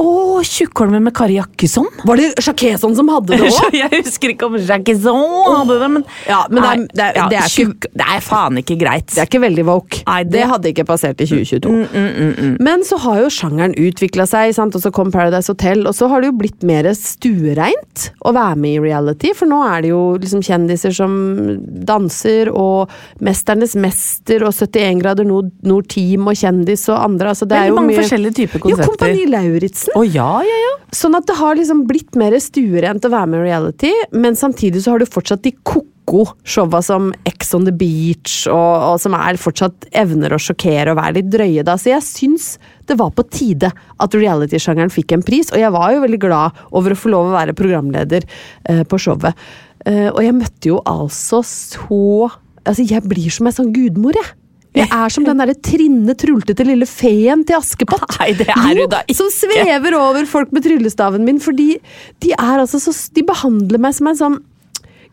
Å, 0.00 0.40
Tjukkholmen 0.46 1.02
med 1.04 1.12
Kari 1.16 1.34
Jakkesson? 1.36 1.86
Var 2.08 2.16
det 2.20 2.28
Sjakesson 2.40 2.94
som 2.96 3.08
hadde 3.12 3.36
det 3.36 3.50
òg? 3.52 3.74
Jeg 3.76 3.90
husker 4.00 4.32
ikke 4.32 4.46
om 4.48 4.56
Jakkesson 4.56 5.20
hadde 5.58 5.76
det, 5.82 5.88
men 5.96 6.04
Ja, 6.28 6.38
men 6.48 6.62
det 6.62 6.70
er- 6.70 6.76
Nei, 6.80 6.86
det 6.94 7.04
er- 7.04 7.28
det 7.30 7.38
er 7.40 7.44
ikke- 7.44 7.56
tjukk- 7.56 7.88
Det 8.00 8.06
er 8.16 8.20
faen 8.24 8.56
ikke 8.62 8.78
greit. 8.80 9.06
Det 9.12 9.18
er 9.20 9.28
ikke 9.28 9.42
veldig 9.44 9.64
woke. 9.68 10.00
Nei, 10.06 10.22
det- 10.24 10.32
det... 10.32 10.46
hadde 10.50 10.72
ikke 10.72 10.86
passert 10.88 11.20
i 11.20 11.26
2022. 11.26 11.74
Mm, 11.92 12.56
Men 12.60 12.82
så 12.88 12.98
har 13.04 13.20
jo 13.20 13.28
sjangeren 13.28 13.74
utvikla 13.76 14.26
seg, 14.26 14.54
sant? 14.56 14.74
og 14.74 14.80
så 14.82 14.90
kom 14.92 15.10
Paradise 15.12 15.48
Hotel, 15.52 15.86
og 15.86 15.94
så 15.94 16.08
har 16.08 16.20
det 16.22 16.30
jo 16.32 16.38
blitt 16.40 16.62
mer 16.64 16.84
stuereint 16.94 18.06
å 18.24 18.32
være 18.34 18.56
med 18.56 18.78
i 18.78 18.80
reality, 18.82 19.32
for 19.36 19.46
nå 19.50 19.60
er 19.66 19.82
det 19.84 19.90
jo 19.92 20.00
liksom 20.20 20.40
kjendiser 20.44 20.94
som 20.94 21.12
danser, 21.86 22.50
og 22.54 22.88
Mesternes 23.20 23.74
mester 23.76 24.44
og 24.46 24.54
71 24.56 25.00
grader 25.02 25.24
nord, 25.28 25.50
nord 25.66 25.88
Team 25.92 26.28
og 26.30 26.34
Kjendis 26.40 26.86
og 26.92 26.98
andre. 27.04 27.32
Altså 27.34 27.46
det 27.48 27.56
Veldig 27.58 27.66
er 27.66 27.72
jo 27.72 27.76
mange 27.78 27.92
mye... 27.92 28.00
forskjellige 28.02 28.34
typer 28.40 28.58
Jo, 28.60 28.64
konsepter. 28.64 28.90
Kompani 28.94 29.26
Lauritzen. 29.30 29.89
Å 29.98 30.02
ja, 30.06 30.32
ja, 30.46 30.58
ja. 30.64 30.74
Sånn 30.94 31.16
at 31.18 31.26
det 31.28 31.36
har 31.38 31.56
liksom 31.58 31.84
blitt 31.88 32.16
mer 32.18 32.34
stuerent 32.42 33.04
å 33.06 33.12
være 33.12 33.30
med 33.30 33.40
i 33.42 33.48
reality, 33.48 33.92
men 34.14 34.38
samtidig 34.38 34.84
så 34.84 34.94
har 34.94 35.02
du 35.02 35.08
fortsatt 35.08 35.42
de 35.44 35.52
ko-ko 35.66 36.24
showa 36.46 36.80
som 36.82 37.10
Ex 37.28 37.52
on 37.54 37.66
the 37.66 37.74
Beach, 37.74 38.44
og, 38.50 38.72
og 38.90 39.00
som 39.02 39.14
er 39.18 39.38
fortsatt 39.40 39.88
evner 40.02 40.34
å 40.34 40.40
sjokkere 40.42 40.92
og 40.92 41.00
være 41.00 41.20
litt 41.20 41.30
drøye 41.32 41.64
da. 41.66 41.76
Så 41.78 41.92
jeg 41.92 42.06
syns 42.06 42.52
det 42.90 42.98
var 42.98 43.14
på 43.14 43.26
tide 43.30 43.70
at 43.70 44.18
reality-sjangeren 44.18 44.92
fikk 44.94 45.14
en 45.16 45.26
pris, 45.26 45.52
og 45.54 45.62
jeg 45.62 45.74
var 45.74 45.94
jo 45.94 46.04
veldig 46.04 46.22
glad 46.22 46.62
over 46.74 46.94
å 46.94 47.00
få 47.00 47.14
lov 47.14 47.30
å 47.30 47.38
være 47.38 47.56
programleder 47.58 48.26
eh, 48.26 48.84
på 48.86 49.00
showet. 49.02 49.38
Eh, 49.86 50.08
og 50.10 50.22
jeg 50.26 50.36
møtte 50.36 50.72
jo 50.74 50.82
altså 50.88 51.42
så 51.46 52.30
Altså, 52.60 52.84
jeg 52.84 53.00
blir 53.08 53.32
som 53.32 53.46
ei 53.48 53.54
sånn 53.56 53.70
gudmor, 53.72 54.12
jeg. 54.12 54.34
Jeg 54.76 54.86
er 54.94 55.10
som 55.10 55.24
den 55.26 55.40
derre 55.42 55.56
trinne, 55.58 56.14
trultete 56.14 56.62
lille 56.66 56.86
feen 56.86 57.42
til 57.48 57.58
Askepott. 57.58 58.04
Nei, 58.20 58.30
det 58.38 58.46
er 58.54 58.76
du 58.78 58.84
da 58.92 59.00
ikke. 59.02 59.16
Som 59.18 59.32
svever 59.34 59.96
over 59.98 60.28
folk 60.30 60.52
med 60.54 60.62
tryllestaven 60.66 61.26
min, 61.26 61.40
fordi 61.42 61.72
de 62.22 62.30
er 62.36 62.62
altså 62.62 62.78
så 62.82 62.94
De 63.16 63.24
behandler 63.26 63.82
meg 63.82 63.96
som 63.98 64.06
en 64.12 64.20
sånn 64.20 64.38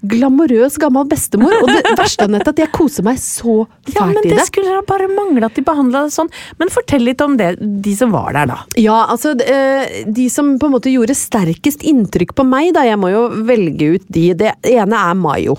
glamorøs 0.07 0.75
gammel 0.77 1.07
bestemor. 1.09 1.55
Og 1.63 1.71
det 1.71 1.81
verste 1.97 2.27
er 2.29 2.43
at 2.51 2.59
jeg 2.61 2.69
koser 2.75 3.05
meg 3.07 3.17
så 3.21 3.63
Ja, 3.89 3.89
i 3.89 3.95
fælt 3.95 4.19
i 4.25 4.29
det 4.29 4.37
det. 4.37 4.45
skulle 4.51 4.75
da 4.75 4.83
bare 4.85 5.07
mangle 5.09 5.47
at 5.49 5.57
de 5.57 5.63
behandla 5.65 6.03
det 6.05 6.13
sånn. 6.13 6.29
Men 6.61 6.69
fortell 6.73 7.01
litt 7.07 7.23
om 7.25 7.37
det, 7.39 7.55
de 7.57 7.95
som 7.97 8.13
var 8.13 8.29
der, 8.37 8.51
da. 8.51 8.59
Ja, 8.77 8.99
altså 9.09 9.33
eh, 9.41 10.03
De 10.05 10.27
som 10.33 10.53
på 10.61 10.69
en 10.69 10.75
måte 10.77 10.93
gjorde 10.93 11.17
sterkest 11.17 11.81
inntrykk 11.87 12.35
på 12.37 12.45
meg, 12.47 12.75
da, 12.77 12.85
jeg 12.87 13.01
må 13.01 13.09
jo 13.13 13.25
velge 13.49 13.95
ut 13.97 14.05
de. 14.13 14.27
Det 14.37 14.53
ene 14.69 15.01
er 15.09 15.17
Mayo. 15.17 15.57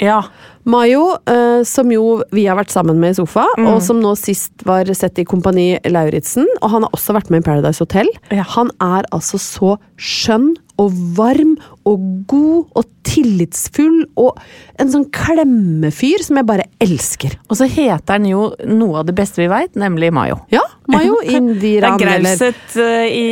Ja. 0.00 0.22
Mayo, 0.68 1.16
eh, 1.26 1.62
som 1.64 1.90
jo 1.92 2.20
vi 2.34 2.44
har 2.46 2.58
vært 2.58 2.72
sammen 2.72 2.98
med 3.00 3.14
i 3.14 3.18
sofa, 3.20 3.46
og 3.62 3.80
som 3.84 4.00
nå 4.02 4.12
sist 4.18 4.64
var 4.68 4.88
sett 4.96 5.18
i 5.18 5.24
Kompani 5.24 5.78
Lauritzen. 5.88 6.48
Og 6.60 6.74
han 6.74 6.84
har 6.84 6.96
også 6.96 7.16
vært 7.16 7.30
med 7.32 7.42
i 7.42 7.46
Paradise 7.48 7.80
Hotel. 7.80 8.10
Ja. 8.30 8.44
Han 8.56 8.72
er 8.84 9.08
altså 9.14 9.40
så 9.40 9.76
skjønn 10.00 10.54
og 10.80 10.96
varm 11.16 11.56
og 11.88 12.00
god 12.30 12.78
og 12.78 12.88
tillitsfull 13.10 14.02
og 14.20 14.38
en 14.80 14.90
sånn 14.92 15.06
klemmefyr 15.12 16.22
som 16.24 16.38
jeg 16.40 16.48
bare 16.48 16.66
elsker. 16.80 17.34
Og 17.50 17.58
så 17.58 17.68
heter 17.68 18.20
den 18.20 18.30
jo 18.30 18.46
noe 18.68 19.00
av 19.00 19.08
det 19.08 19.16
beste 19.18 19.42
vi 19.42 19.48
veit, 19.50 19.74
nemlig 19.78 20.12
Mayo. 20.14 20.38
Ja, 20.52 20.62
Mayo 20.90 21.18
Det 21.60 21.74
er 21.78 21.96
grauset 22.00 22.76
eh, 22.80 23.06
i 23.10 23.24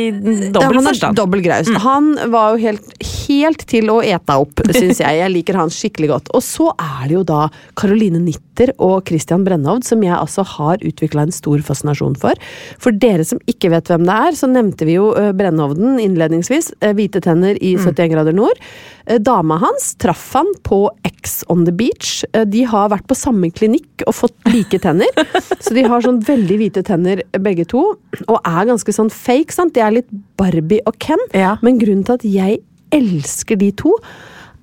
dobbel 0.53 0.81
forstand. 0.85 1.17
dobbel 1.17 1.43
graus. 1.45 1.69
Han 1.85 2.11
var 2.33 2.53
jo 2.53 2.61
helt, 2.67 2.93
helt 3.25 3.65
til 3.69 3.89
å 3.93 3.99
ete 4.05 4.37
opp, 4.41 4.61
syns 4.77 5.01
jeg. 5.01 5.21
Jeg 5.21 5.33
liker 5.33 5.59
han 5.59 5.73
skikkelig 5.73 6.11
godt. 6.13 6.31
Og 6.37 6.45
så 6.45 6.69
er 6.75 7.07
det 7.07 7.17
jo 7.17 7.23
da 7.27 7.41
Caroline 7.79 8.21
Nitter 8.23 8.73
og 8.77 9.09
Christian 9.09 9.45
Brennhovd, 9.47 9.87
som 9.87 10.03
jeg 10.05 10.15
altså 10.17 10.45
har 10.57 10.83
utvikla 10.85 11.25
en 11.25 11.35
stor 11.35 11.63
fascinasjon 11.65 12.17
for. 12.19 12.37
For 12.81 12.95
dere 12.95 13.25
som 13.27 13.41
ikke 13.49 13.71
vet 13.73 13.89
hvem 13.89 14.05
det 14.09 14.19
er, 14.27 14.37
så 14.37 14.49
nevnte 14.51 14.89
vi 14.89 14.99
jo 14.99 15.11
eh, 15.17 15.31
Brennhovden 15.37 15.97
innledningsvis. 16.03 16.58
Eh, 16.81 16.93
Hvite 16.97 17.21
tenner 17.25 17.57
i 17.63 17.73
71 17.79 18.11
grader 18.13 18.35
nord. 18.35 18.59
Eh, 19.05 19.17
Dama 19.23 19.57
hans 19.61 19.93
traff 20.01 20.27
han 20.37 20.49
på 20.67 20.81
X 21.07 21.43
on 21.49 21.65
the 21.67 21.73
beach. 21.75 22.23
Eh, 22.33 22.45
De 22.45 22.63
har 22.69 22.89
vært 22.93 23.07
på 23.09 23.17
samme 23.17 23.49
klinikk 23.55 24.05
og 24.07 24.15
fått 24.17 24.35
like 24.53 24.79
tenner. 24.83 25.09
Så 25.63 25.73
de 25.75 25.83
har 25.89 26.03
sånn 26.05 26.21
veldig 26.27 26.57
hvite 26.61 26.83
tenner 26.87 27.23
begge 27.39 27.65
to, 27.71 27.83
og 28.27 28.39
er 28.43 28.69
ganske 28.71 28.95
sånn 28.95 29.11
fake. 29.13 29.55
sant? 29.55 29.73
De 29.75 29.83
er 29.85 29.97
litt 29.99 30.09
Barbie 30.39 30.83
og 30.89 30.99
Ken. 31.03 31.21
Ja. 31.35 31.55
Men 31.65 31.79
grunnen 31.81 32.05
til 32.07 32.19
at 32.19 32.27
jeg 32.27 32.61
elsker 32.95 33.59
de 33.61 33.71
to, 33.77 33.91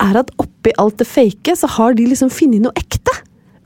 er 0.02 0.18
at 0.20 0.32
oppi 0.42 0.72
alt 0.82 0.98
det 1.00 1.06
fake, 1.08 1.54
så 1.56 1.68
har 1.78 1.94
de 1.96 2.04
liksom 2.10 2.28
funnet 2.32 2.64
noe 2.66 2.74
ekte. 2.76 3.12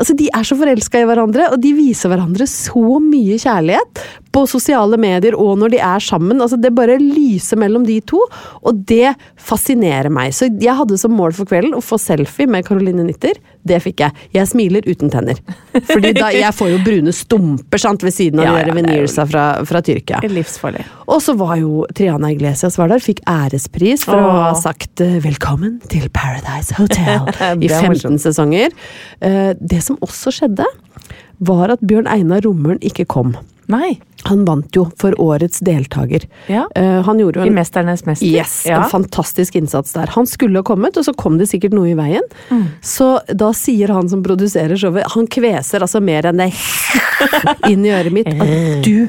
Altså, 0.00 0.14
De 0.16 0.28
er 0.32 0.44
så 0.48 0.56
forelska 0.56 1.00
i 1.02 1.06
hverandre, 1.08 1.50
og 1.52 1.60
de 1.60 1.74
viser 1.76 2.08
hverandre 2.12 2.46
så 2.48 3.00
mye 3.04 3.34
kjærlighet 3.42 4.00
på 4.30 4.44
sosiale 4.46 4.98
medier 5.00 5.34
og 5.38 5.56
når 5.58 5.72
de 5.74 5.80
er 5.82 6.02
sammen. 6.04 6.38
Altså, 6.40 6.58
Det 6.60 6.70
bare 6.74 6.98
lyser 7.00 7.58
mellom 7.58 7.84
de 7.86 8.00
to, 8.00 8.20
og 8.62 8.84
det 8.86 9.14
fascinerer 9.36 10.10
meg. 10.12 10.34
Så 10.36 10.48
jeg 10.60 10.76
hadde 10.78 10.98
som 11.00 11.14
mål 11.16 11.34
for 11.36 11.48
kvelden 11.50 11.74
å 11.74 11.82
få 11.82 11.98
selfie 12.00 12.46
med 12.50 12.66
Caroline 12.68 13.04
Nitter. 13.06 13.40
Det 13.66 13.80
fikk 13.82 14.04
jeg. 14.04 14.14
Jeg 14.36 14.50
smiler 14.52 14.86
uten 14.86 15.10
tenner. 15.12 15.40
Fordi 15.90 16.12
da, 16.16 16.30
jeg 16.34 16.54
får 16.56 16.70
jo 16.72 16.78
brune 16.86 17.14
stumper 17.16 17.82
sant, 17.82 18.04
ved 18.06 18.14
siden 18.14 18.40
av 18.40 18.48
Ja, 18.60 18.64
de 18.66 18.76
venirsa 18.76 19.26
fra, 19.28 19.44
fra 19.68 19.82
Tyrkia. 19.84 20.22
Livsfarlig. 20.30 20.84
Og 21.10 21.20
så 21.24 21.34
var 21.38 21.56
jo 21.60 21.84
Triana 21.96 22.30
Iglesias 22.32 22.78
var 22.78 22.92
der, 22.92 23.02
fikk 23.02 23.22
ærespris 23.28 24.06
for 24.06 24.20
å 24.20 24.32
ha 24.46 24.54
sagt 24.58 25.02
eh, 25.04 25.18
'velkommen 25.22 25.80
til 25.90 26.06
Paradise 26.14 26.76
Hotel' 26.78 27.26
i 27.64 27.70
er 27.70 27.80
15 27.82 28.18
sesonger. 28.22 28.70
Eh, 29.20 29.54
Det 29.60 29.82
som 29.82 29.98
også 30.00 30.32
skjedde, 30.34 30.66
var 31.40 31.72
at 31.72 31.80
Bjørn 31.80 32.08
Einar 32.10 32.44
Rommelen 32.44 32.78
ikke 32.84 33.06
kom. 33.08 33.34
Nei. 33.70 33.94
Han 34.28 34.42
vant 34.44 34.74
jo 34.76 34.82
for 35.00 35.14
årets 35.22 35.62
deltaker. 35.64 36.26
Ja. 36.50 36.66
Uh, 36.76 37.00
Han 37.06 37.20
gjorde 37.22 37.40
jo 37.40 37.46
I 37.48 37.54
Mesternes 37.54 38.02
mester. 38.08 38.26
Yes, 38.28 38.66
Ja. 38.68 38.82
en 38.84 38.90
fantastisk 38.90 39.56
innsats 39.56 39.94
der. 39.96 40.10
Han 40.16 40.26
skulle 40.28 40.60
ha 40.60 40.66
kommet, 40.66 40.98
og 41.00 41.06
så 41.06 41.14
kom 41.16 41.38
det 41.40 41.48
sikkert 41.48 41.72
noe 41.78 41.88
i 41.92 41.96
veien. 41.98 42.26
Mm. 42.50 42.66
Så 42.84 43.08
da 43.32 43.52
sier 43.56 43.94
han 43.94 44.10
som 44.12 44.22
produserer 44.26 44.76
showet, 44.76 45.06
han 45.14 45.26
kveser 45.30 45.80
altså 45.86 46.02
mer 46.04 46.28
enn 46.28 46.42
det 46.42 46.50
inn 47.72 47.84
i 47.86 47.94
øret 47.94 48.12
mitt, 48.12 48.28
at 48.28 48.84
du, 48.84 49.08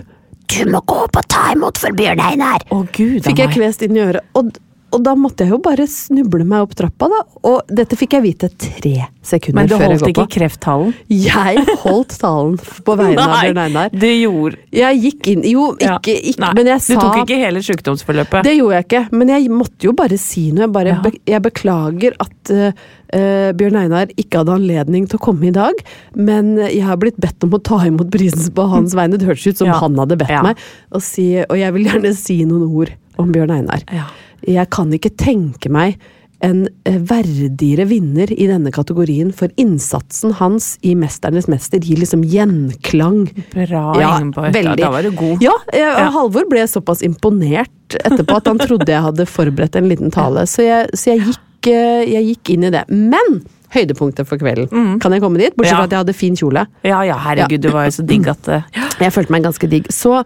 du 0.51 0.59
må 0.71 0.81
gå 0.87 1.03
opp 1.07 1.17
og 1.19 1.27
ta 1.31 1.49
imot 1.55 1.81
for 1.81 1.91
Bjørn 1.97 2.21
Einar! 2.31 2.63
Å 2.71 2.83
gud 2.95 3.23
Fikk 3.27 3.43
jeg 3.43 3.55
kvest 3.57 3.81
inn 3.87 3.97
i 3.97 4.03
øret. 4.05 4.23
Og, 4.39 4.53
og 4.91 5.03
da 5.05 5.13
måtte 5.15 5.45
jeg 5.45 5.53
jo 5.53 5.57
bare 5.63 5.85
snuble 5.87 6.43
meg 6.47 6.65
opp 6.65 6.73
trappa, 6.75 7.07
da. 7.11 7.19
Og 7.47 7.61
dette 7.71 7.95
fikk 7.97 8.13
jeg 8.17 8.23
vite 8.25 8.49
tre 8.59 9.07
sekunder 9.23 9.23
før 9.23 9.31
jeg 9.31 9.31
går 9.31 9.47
på. 9.47 9.55
Men 9.57 9.67
du 9.69 9.75
holdt 9.85 10.09
ikke 10.11 10.25
krefttalen? 10.35 10.93
Jeg 11.07 11.65
holdt 11.83 12.15
talen 12.21 12.57
på 12.85 12.95
vegne 12.99 13.23
av 13.23 13.35
Bjørn 13.45 13.61
Einar. 13.63 13.89
du 13.93 14.07
gjorde 14.07 14.57
Jeg 14.75 14.99
gikk 15.05 15.27
inn 15.31 15.43
Jo, 15.47 15.67
ikke, 15.77 16.15
ikke 16.31 16.41
Nei, 16.43 16.51
men 16.57 16.69
jeg 16.73 16.81
sa 16.85 16.93
Du 16.93 16.99
tok 17.01 17.17
ikke 17.23 17.37
hele 17.41 17.61
sykdomsforløpet? 17.65 18.43
Det 18.47 18.55
gjorde 18.57 18.75
jeg 18.79 18.87
ikke, 18.89 19.01
men 19.15 19.31
jeg 19.33 19.49
måtte 19.53 19.87
jo 19.87 19.93
bare 19.97 20.17
si 20.21 20.47
noe. 20.51 20.65
Jeg, 20.67 20.71
bare, 20.75 20.95
Ja. 20.97 21.11
jeg 21.35 21.41
beklager 21.47 22.17
at 22.19 22.51
eh, 22.55 23.51
Bjørn 23.57 23.75
Einar 23.81 24.11
ikke 24.17 24.41
hadde 24.41 24.55
anledning 24.55 25.07
til 25.11 25.19
å 25.19 25.23
komme 25.23 25.47
i 25.49 25.53
dag, 25.55 25.73
men 26.15 26.53
jeg 26.61 26.83
har 26.87 26.97
blitt 27.01 27.17
bedt 27.21 27.43
om 27.43 27.51
å 27.57 27.61
ta 27.63 27.81
imot 27.87 28.11
prisen 28.13 28.51
på 28.55 28.67
hans 28.71 28.93
vegne. 28.97 29.17
Det 29.19 29.27
hørtes 29.27 29.47
ut 29.51 29.57
som 29.63 29.67
Ja. 29.67 29.79
han 29.81 29.95
hadde 29.99 30.17
bedt 30.17 30.29
Ja. 30.31 30.41
meg, 30.43 30.57
og, 30.91 31.01
si, 31.01 31.37
og 31.43 31.55
jeg 31.57 31.73
vil 31.73 31.85
gjerne 31.89 32.13
si 32.15 32.43
noen 32.45 32.67
ord 32.71 32.93
om 33.19 33.31
Bjørn 33.31 33.51
Einar. 33.51 33.83
Ja. 33.91 34.05
Jeg 34.47 34.69
kan 34.69 34.91
ikke 34.93 35.11
tenke 35.17 35.69
meg 35.69 35.97
en 36.41 36.63
eh, 36.89 36.95
verdigere 36.97 37.85
vinner 37.85 38.31
i 38.33 38.47
denne 38.49 38.71
kategorien, 38.73 39.29
for 39.31 39.51
innsatsen 39.61 40.33
hans 40.39 40.77
i 40.81 40.95
'Mesternes 40.97 41.45
mester' 41.47 41.79
gir 41.85 41.97
liksom 42.01 42.23
gjenklang. 42.25 43.27
Bra, 43.53 43.93
Ja, 43.99 44.19
Ingeborg. 44.19 44.51
veldig. 44.53 44.75
Da, 44.77 44.87
da 44.87 44.89
var 44.91 45.03
du 45.03 45.11
god. 45.11 45.41
Ja, 45.41 45.53
jeg, 45.71 45.81
Ja. 45.85 46.09
Halvor 46.09 46.49
ble 46.49 46.65
såpass 46.65 47.03
imponert 47.05 47.69
etterpå 47.93 48.37
at 48.37 48.47
han 48.47 48.57
trodde 48.57 48.87
jeg 48.89 49.01
hadde 49.05 49.25
forberedt 49.29 49.75
en 49.75 49.87
liten 49.87 50.09
tale, 50.11 50.47
så 50.49 50.63
jeg, 50.65 50.89
så 50.97 51.11
jeg, 51.13 51.19
gikk, 51.27 51.67
eh, 51.67 52.05
jeg 52.09 52.25
gikk 52.31 52.49
inn 52.55 52.63
i 52.63 52.69
det. 52.71 52.85
Men 52.89 53.43
høydepunktet 53.71 54.25
for 54.27 54.37
kvelden, 54.41 54.99
kan 54.99 55.11
jeg 55.13 55.21
komme 55.21 55.37
dit? 55.37 55.53
Bortsett 55.55 55.75
fra 55.77 55.83
Ja. 55.83 55.83
at 55.83 55.91
jeg 55.91 55.99
hadde 55.99 56.13
fin 56.17 56.35
kjole. 56.35 56.65
Ja 56.83 57.03
ja, 57.03 57.17
herregud, 57.21 57.61
du 57.61 57.69
var 57.69 57.85
jo 57.85 57.91
så 58.01 58.05
digg 58.05 58.27
at 58.27 58.47
eh, 58.49 58.61
Jeg 58.99 59.13
følte 59.13 59.29
meg 59.31 59.43
ganske 59.43 59.69
digg. 59.69 59.85
Så 59.93 60.17
eh, 60.19 60.25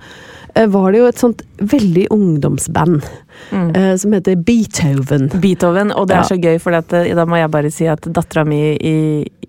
var 0.72 0.92
det 0.94 1.00
jo 1.02 1.08
et 1.10 1.20
sånt 1.20 1.42
veldig 1.60 2.06
ungdomsband 2.16 3.04
eh, 3.52 3.96
som 4.00 4.14
heter 4.16 4.36
Beethoven. 4.48 5.28
Beethoven, 5.44 5.92
og 5.92 6.08
det 6.08 6.16
Ja. 6.16 6.22
er 6.22 6.30
så 6.30 6.38
gøy, 6.40 6.60
for 6.64 6.72
at, 6.78 6.94
eh, 6.94 7.14
da 7.16 7.26
må 7.28 7.36
jeg 7.42 7.52
bare 7.52 7.72
si 7.72 7.86
at 7.92 8.02
dattera 8.08 8.46
mi 8.48 8.62
i, 8.80 8.96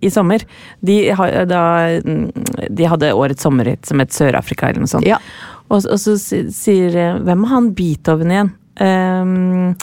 i 0.03 0.11
sommer 0.11 0.43
de, 0.83 0.99
da, 1.47 1.63
mm, 2.03 2.33
de 2.75 2.85
hadde 2.91 3.13
årets 3.15 3.43
sommerhit 3.47 3.87
som 3.87 4.03
het 4.03 4.11
Sør-Afrika 4.11 4.69
eller 4.69 4.81
noe 4.83 4.91
sånt. 4.91 5.07
Ja. 5.07 5.19
Og, 5.71 5.83
og 5.87 5.99
så 5.99 6.17
sier 6.19 6.95
eh, 6.97 7.19
Hvem 7.27 7.45
er 7.47 7.49
han 7.55 7.71
Beethoven 7.79 8.31
igjen? 8.35 8.53
Ehm, 8.83 9.75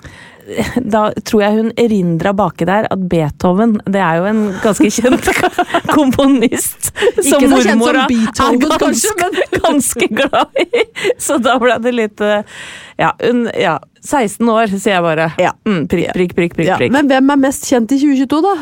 da 0.95 1.03
tror 1.25 1.43
jeg 1.43 1.57
hun 1.57 1.71
erindra 1.79 2.33
baki 2.35 2.67
der 2.67 2.87
at 2.91 3.05
Beethoven, 3.09 3.77
det 3.85 4.01
er 4.03 4.19
jo 4.19 4.27
en 4.29 4.41
ganske 4.63 4.89
kjent 4.97 5.29
komponist. 5.97 6.91
Ikke 6.99 7.29
så 7.29 7.39
kjent 7.39 7.63
som 7.63 7.81
mormora 7.83 8.05
Beethoven, 8.11 8.61
er 8.71 8.83
ganske, 8.83 9.31
ganske 9.59 10.09
glad 10.11 10.63
i. 10.65 10.85
Så 11.21 11.39
da 11.43 11.57
ble 11.61 11.79
det 11.83 11.95
litt 11.95 12.23
eh, 12.23 12.45
Ja, 12.99 13.15
hun, 13.23 13.47
ja 13.57 13.79
16 14.03 14.49
år, 14.51 14.67
sier 14.73 14.97
jeg 14.97 15.03
bare. 15.05 15.25
Ja. 15.39 15.53
Mm, 15.63 15.85
prikk, 15.87 16.09
prikk, 16.15 16.33
prikk, 16.35 16.55
prikk. 16.57 16.67
Ja, 16.67 16.75
prikk. 16.79 16.91
men 16.91 17.07
hvem 17.07 17.29
er 17.31 17.39
mest 17.39 17.63
kjent 17.69 17.91
i 17.95 17.99
2022, 18.01 18.39
da? 18.43 18.53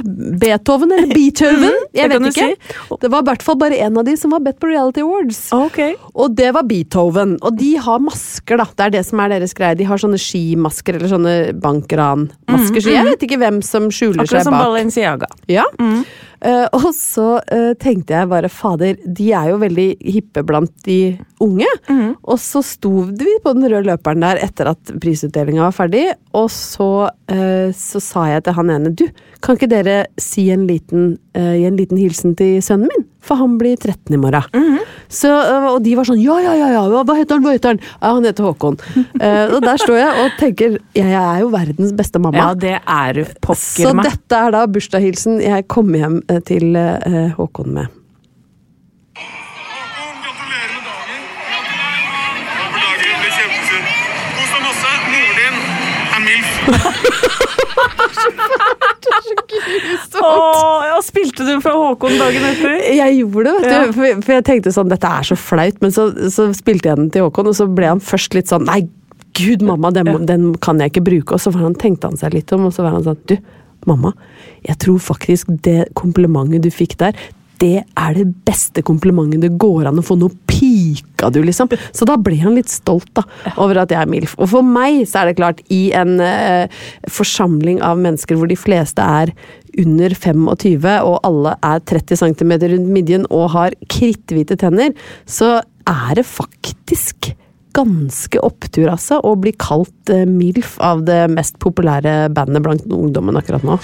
Beethoven 0.43 0.91
eller 0.93 1.10
Beethoven? 1.17 1.65
Mhm, 1.65 1.88
det 1.89 1.97
Jeg 2.04 2.12
vet 2.13 2.27
ikke. 2.30 2.47
Si. 2.77 2.99
Det 3.01 3.10
var 3.12 3.25
i 3.25 3.30
hvert 3.32 3.45
fall 3.47 3.58
bare 3.63 3.80
én 3.82 3.97
av 3.97 4.06
de 4.06 4.15
som 4.21 4.36
var 4.36 4.43
bedt 4.45 4.60
på 4.62 4.69
Reality 4.69 5.01
Awards. 5.01 5.41
Ok. 5.58 5.80
Og 6.13 6.36
det 6.38 6.51
var 6.54 6.67
Beethoven. 6.69 7.38
Og 7.41 7.58
de 7.58 7.71
har 7.82 7.99
masker, 8.06 8.62
da. 8.62 8.67
Det 8.77 8.86
er 8.89 8.95
det 8.99 9.06
som 9.10 9.23
er 9.25 9.34
deres 9.34 9.58
greie. 9.58 9.77
De 9.80 9.88
har 9.89 9.97
sånne 10.01 10.19
skimasker, 10.21 10.99
eller 10.99 11.10
sånne 11.15 11.36
bankranmasker. 11.62 12.82
Så 12.86 12.93
jeg 12.93 13.08
vet 13.10 13.25
ikke 13.27 13.39
hvem 13.41 13.62
som 13.65 13.89
skjuler 13.93 14.23
Akkurat 14.23 14.43
seg 14.43 14.49
som. 14.49 14.58
Balenciaga. 14.62 15.30
Ja. 15.51 15.65
Eh, 15.82 16.04
og 16.73 16.88
så 16.97 17.27
eh, 17.54 17.71
tenkte 17.82 18.15
jeg 18.17 18.30
bare 18.32 18.49
fader, 18.49 18.97
de 19.06 19.27
er 19.38 19.51
jo 19.51 19.60
veldig 19.62 19.88
hippe 20.15 20.43
blant 20.47 20.73
de 20.88 21.15
unge. 21.43 21.69
Og 22.23 22.39
så 22.41 22.63
sto 22.65 23.06
vi 23.06 23.38
på 23.43 23.54
den 23.58 23.67
røde 23.67 23.86
løperen 23.91 24.25
der 24.25 24.41
etter 24.41 24.71
at 24.73 24.93
prisutdelinga 25.04 25.67
var 25.67 25.77
ferdig, 25.77 26.08
og 26.38 26.49
så, 26.54 27.10
eh, 27.32 27.69
så 27.77 28.01
sa 28.04 28.27
jeg 28.32 28.45
til 28.47 28.58
han 28.58 28.73
ene 28.73 28.93
du, 28.97 29.06
kan 29.41 29.58
ikke 29.58 29.71
dere 29.71 29.97
si 30.21 30.49
en 30.54 30.67
liten, 30.69 31.15
eh, 31.38 31.56
gi 31.62 31.69
en 31.69 31.80
liten 31.80 32.01
hilsen 32.01 32.36
til 32.39 32.62
sønnen 32.65 32.89
min? 32.91 33.08
For 33.21 33.38
han 33.38 33.57
blir 33.62 33.77
13 33.77 34.15
i 34.15 34.17
morgen. 34.17 34.79
Så, 35.12 35.27
eh, 35.29 35.67
og 35.73 35.81
de 35.86 35.93
var 35.97 36.07
sånn 36.07 36.21
ja, 36.21 36.38
ja, 36.41 36.53
ja, 36.57 36.69
ja, 36.73 36.81
hva 36.89 37.15
heter 37.17 37.38
han, 37.38 37.43
hva 37.45 37.53
heter 37.53 37.75
han? 37.75 37.81
Ja, 37.99 38.13
han 38.15 38.25
heter 38.25 38.47
Håkon. 38.47 38.77
uh, 39.21 39.47
og 39.55 39.60
der 39.65 39.81
står 39.81 39.97
jeg 39.99 40.25
og 40.25 40.38
tenker 40.39 40.77
jeg 40.97 41.12
er 41.13 41.41
jo 41.43 41.49
verdens 41.53 41.91
beste 41.97 42.21
mamma. 42.23 42.38
Ja, 42.39 42.53
det 42.55 42.77
er 42.79 43.19
du 43.19 43.23
Så 43.27 43.36
pokker 43.43 43.97
meg. 43.99 44.07
dette 44.10 44.43
er 44.47 44.55
da 44.55 44.65
bursdagshilsen 44.71 45.41
jeg 45.43 45.67
kom 45.71 45.91
hjem 45.97 46.21
eh, 46.31 46.39
til 46.47 46.77
uh, 46.79 47.27
Håkon 47.38 47.75
med. 47.75 47.97
Kos 54.31 54.51
deg 54.51 54.62
masse. 54.65 54.91
Moren 55.12 55.36
din 55.38 55.55
er 56.12 56.21
MILF. 59.27 60.07
Åh, 60.21 60.86
ja, 60.89 60.97
spilte 61.05 61.45
du 61.47 61.53
for 61.63 61.77
Håkon 61.86 62.17
dagen 62.19 62.47
etter? 62.49 62.77
Jeg 62.97 63.19
gjorde 63.19 63.45
det, 63.47 63.53
vet 63.57 63.67
du. 63.67 63.75
Ja. 63.75 63.91
For, 63.97 64.23
for 64.25 64.36
jeg 64.38 64.47
tenkte 64.47 64.73
sånn, 64.75 64.91
dette 64.91 65.12
er 65.19 65.27
så 65.31 65.38
flaut. 65.39 65.77
Men 65.84 65.93
så, 65.95 66.10
så 66.34 66.49
spilte 66.57 66.91
jeg 66.91 66.99
den 66.99 67.12
til 67.13 67.27
Håkon, 67.27 67.51
og 67.51 67.57
så 67.57 67.67
ble 67.69 67.93
han 67.93 68.03
først 68.03 68.38
litt 68.38 68.51
sånn 68.51 68.67
Nei, 68.69 68.84
gud, 69.38 69.63
mamma, 69.65 69.91
den, 69.95 70.12
den 70.27 70.47
kan 70.63 70.81
jeg 70.81 70.93
ikke 70.93 71.05
bruke. 71.07 71.38
Og 71.38 71.43
så 71.43 71.53
var 71.53 71.67
han, 71.67 71.77
tenkte 71.79 72.12
han 72.12 72.19
seg 72.19 72.36
litt 72.38 72.51
om, 72.55 72.67
og 72.69 72.75
så 72.75 72.86
var 72.86 72.97
han 72.97 73.05
sånn 73.07 73.21
Du, 73.29 73.38
mamma, 73.89 74.13
jeg 74.67 74.77
tror 74.84 74.99
faktisk 75.01 75.53
det 75.65 75.88
komplimentet 75.97 76.65
du 76.65 76.71
fikk 76.73 76.97
der, 77.01 77.17
det 77.62 77.84
er 77.84 78.17
det 78.17 78.28
beste 78.47 78.84
komplimentet 78.86 79.43
det 79.43 79.54
går 79.62 79.89
an 79.89 80.02
å 80.02 80.06
få. 80.06 80.17
Nå 80.19 80.32
pika 80.50 81.30
du, 81.34 81.41
liksom. 81.45 81.69
Så 81.93 82.08
da 82.10 82.17
ble 82.17 82.39
han 82.41 82.58
litt 82.58 82.71
stolt 82.71 83.10
da, 83.17 83.24
over 83.56 83.84
at 83.84 83.93
jeg 83.93 84.02
er 84.02 84.10
MILF. 84.10 84.36
Og 84.41 84.50
for 84.56 84.65
meg 84.65 85.04
så 85.10 85.21
er 85.21 85.32
det 85.32 85.39
klart, 85.39 85.62
i 85.74 85.91
en 85.97 86.17
eh, 86.24 86.82
forsamling 87.10 87.82
av 87.86 88.02
mennesker 88.02 88.39
hvor 88.39 88.50
de 88.50 88.58
fleste 88.60 89.06
er 89.06 89.34
under 89.80 90.13
25, 90.17 90.88
og 91.08 91.21
alle 91.28 91.56
er 91.63 91.84
30 91.88 92.19
cm 92.19 92.56
rundt 92.74 92.89
midjen 92.91 93.28
og 93.32 93.52
har 93.54 93.78
kritthvite 93.91 94.58
tenner, 94.60 94.91
så 95.30 95.60
er 95.88 96.17
det 96.19 96.28
faktisk 96.28 97.32
ganske 97.71 98.41
opptur, 98.43 98.89
altså, 98.91 99.21
å 99.24 99.38
bli 99.39 99.54
kalt 99.56 100.12
eh, 100.12 100.26
MILF 100.28 100.76
av 100.84 101.06
det 101.08 101.24
mest 101.32 101.56
populære 101.63 102.26
bandet 102.36 102.65
blant 102.65 102.84
ungdommen 102.91 103.39
akkurat 103.39 103.63
nå. 103.63 103.80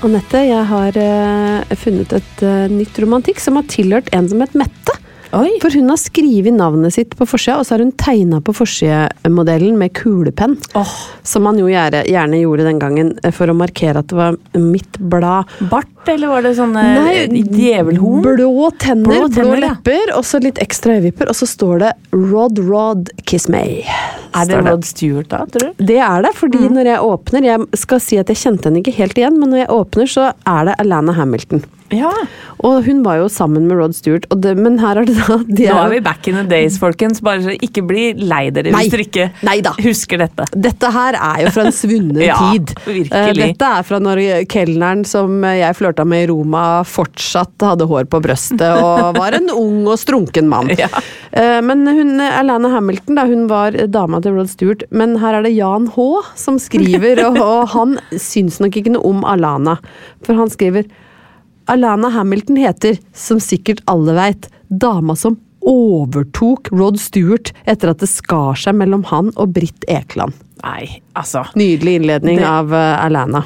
Anette, 0.00 0.40
jeg 0.48 0.64
har 0.64 0.96
eh, 0.96 1.74
funnet 1.76 2.12
et 2.16 2.42
eh, 2.46 2.72
nytt 2.72 2.96
romantikk 3.02 3.40
som 3.42 3.58
har 3.58 3.66
tilhørt 3.68 4.08
en 4.16 4.30
som 4.32 4.40
het 4.40 4.56
Mette. 4.56 4.99
Oi. 5.32 5.52
For 5.62 5.70
hun 5.78 5.88
har 5.92 5.98
skrevet 6.00 6.54
navnet 6.56 6.94
sitt 6.96 7.12
på 7.18 7.26
forsida, 7.28 7.60
og 7.60 7.66
så 7.68 7.76
har 7.76 7.84
hun 7.84 7.92
tegna 7.94 8.40
på 8.42 8.50
forsidemodellen 8.56 9.76
med 9.78 9.92
kulepenn. 9.94 10.56
Oh. 10.74 10.90
Som 11.22 11.44
man 11.46 11.58
jo 11.60 11.68
gjerne, 11.70 12.00
gjerne 12.10 12.40
gjorde 12.40 12.66
den 12.66 12.80
gangen 12.82 13.12
eh, 13.22 13.30
for 13.34 13.46
å 13.52 13.54
markere 13.54 14.02
at 14.02 14.10
det 14.10 14.18
var 14.18 14.38
mitt 14.58 14.98
blad. 14.98 15.46
Bart, 15.70 15.86
eller 16.10 16.32
var 16.32 16.42
det 16.48 16.56
sånne 16.58 16.82
djevelhorn? 17.30 18.24
Blå 18.26 18.70
tenner, 18.82 19.06
Blå 19.28 19.28
blå, 19.36 19.54
lepper, 19.62 20.00
ja. 20.10 20.18
og 20.18 20.26
så 20.26 20.42
litt 20.42 20.58
ekstra 20.62 20.98
øyevipper, 20.98 21.30
og 21.30 21.38
så 21.38 21.46
står 21.46 21.84
det 21.84 21.92
Rod 22.16 22.58
Rod 22.66 23.14
Kiss 23.30 23.46
Me. 23.52 23.62
Er 24.34 24.46
det 24.50 24.60
Rod 24.66 24.84
Stewart 24.86 25.30
da, 25.30 25.44
tror 25.50 25.70
du? 25.70 25.84
Det 25.92 25.98
er 26.02 26.22
det, 26.26 26.34
fordi 26.38 26.58
Mm. 26.60 26.74
når 26.76 26.84
jeg 26.90 27.00
åpner 27.06 27.42
Jeg 27.46 27.66
skal 27.78 28.00
si 28.00 28.18
at 28.18 28.28
jeg 28.28 28.36
kjente 28.36 28.66
henne 28.68 28.82
ikke 28.82 28.94
helt 28.98 29.16
igjen, 29.18 29.38
men 29.38 29.50
når 29.50 29.62
jeg 29.64 29.68
åpner, 29.74 30.06
så 30.10 30.32
er 30.46 30.64
det 30.68 30.74
Alana 30.82 31.12
Hamilton. 31.16 31.62
Ja. 31.94 32.10
Og 32.62 32.84
hun 32.84 32.98
var 33.02 33.16
jo 33.22 33.28
sammen 33.32 33.64
med 33.66 33.78
Rod 33.80 33.94
Stewart, 33.96 34.26
det, 34.42 34.52
men 34.60 34.76
her 34.82 34.98
er 35.00 35.06
det 35.08 35.14
da 35.16 35.38
de 35.48 35.64
Nå 35.70 35.76
er 35.80 35.92
vi 35.94 36.00
back 36.04 36.26
in 36.28 36.36
the 36.36 36.44
days, 36.46 36.76
folkens. 36.78 37.22
Bare 37.24 37.40
så 37.46 37.54
ikke 37.56 37.82
bli 37.88 38.02
lei 38.20 38.50
dere 38.54 38.70
Nei. 38.74 38.82
hvis 38.84 38.92
dere 38.92 39.06
ikke 39.06 39.26
Neida. 39.48 39.72
husker 39.80 40.20
dette. 40.20 40.46
Dette 40.54 40.90
her 40.94 41.16
er 41.18 41.46
jo 41.46 41.52
fra 41.56 41.64
en 41.66 41.74
svunnen 41.74 42.20
Ja, 42.28 42.36
tid. 42.52 42.74
virkelig. 42.84 43.10
Eh, 43.16 43.32
Dette 43.40 43.70
er 43.80 43.86
fra 43.88 44.00
når 44.04 44.22
kelneren 44.52 45.06
som 45.08 45.40
jeg 45.48 45.78
flørta 45.80 46.04
med 46.06 46.26
i 46.26 46.30
Roma, 46.30 46.64
fortsatt 46.86 47.66
hadde 47.70 47.88
hår 47.90 48.06
på 48.12 48.20
brøstet 48.28 48.62
og 48.68 49.16
var 49.18 49.38
en 49.40 49.50
ung 49.54 49.82
og 49.90 49.98
strunken 50.02 50.50
mann. 50.52 50.70
Ja. 50.80 50.88
Eh, 51.32 51.58
Men 51.64 51.84
hun, 51.88 52.14
Alana 52.22 52.70
Hamilton 52.76 53.16
da, 53.18 53.24
hun 53.28 53.48
var 53.50 53.74
dama 53.92 54.20
til 54.24 54.36
Rod 54.38 54.48
Stewart, 54.52 54.84
men 54.94 55.16
her 55.20 55.40
er 55.40 55.44
det 55.48 55.52
Jan 55.56 55.88
H. 55.96 56.06
som 56.38 56.56
skriver, 56.62 57.20
og, 57.26 57.36
og 57.40 57.68
han 57.74 57.96
syns 58.16 58.60
nok 58.62 58.76
ikke 58.80 58.92
noe 58.94 59.04
om 59.10 59.24
Alana. 59.28 59.78
For 60.26 60.36
han 60.38 60.50
skriver 60.52 60.86
Alana 61.70 62.10
Hamilton 62.10 62.58
heter, 62.60 62.98
som 63.14 63.40
sikkert 63.42 63.82
alle 63.90 64.16
veit, 64.16 64.48
dama 64.68 65.14
som 65.18 65.38
overtok 65.66 66.70
Rod 66.72 66.98
Stewart 67.00 67.52
etter 67.68 67.92
at 67.92 68.00
det 68.02 68.08
skar 68.10 68.56
seg 68.58 68.78
mellom 68.80 69.04
han 69.10 69.30
og 69.36 69.52
Britt 69.54 69.84
Ekland. 69.92 70.34
Nei, 70.64 71.00
altså. 71.16 71.44
Nydelig 71.56 72.00
innledning 72.00 72.40
Det- 72.40 72.48
av 72.48 72.72
uh, 72.74 73.04
Alana. 73.04 73.44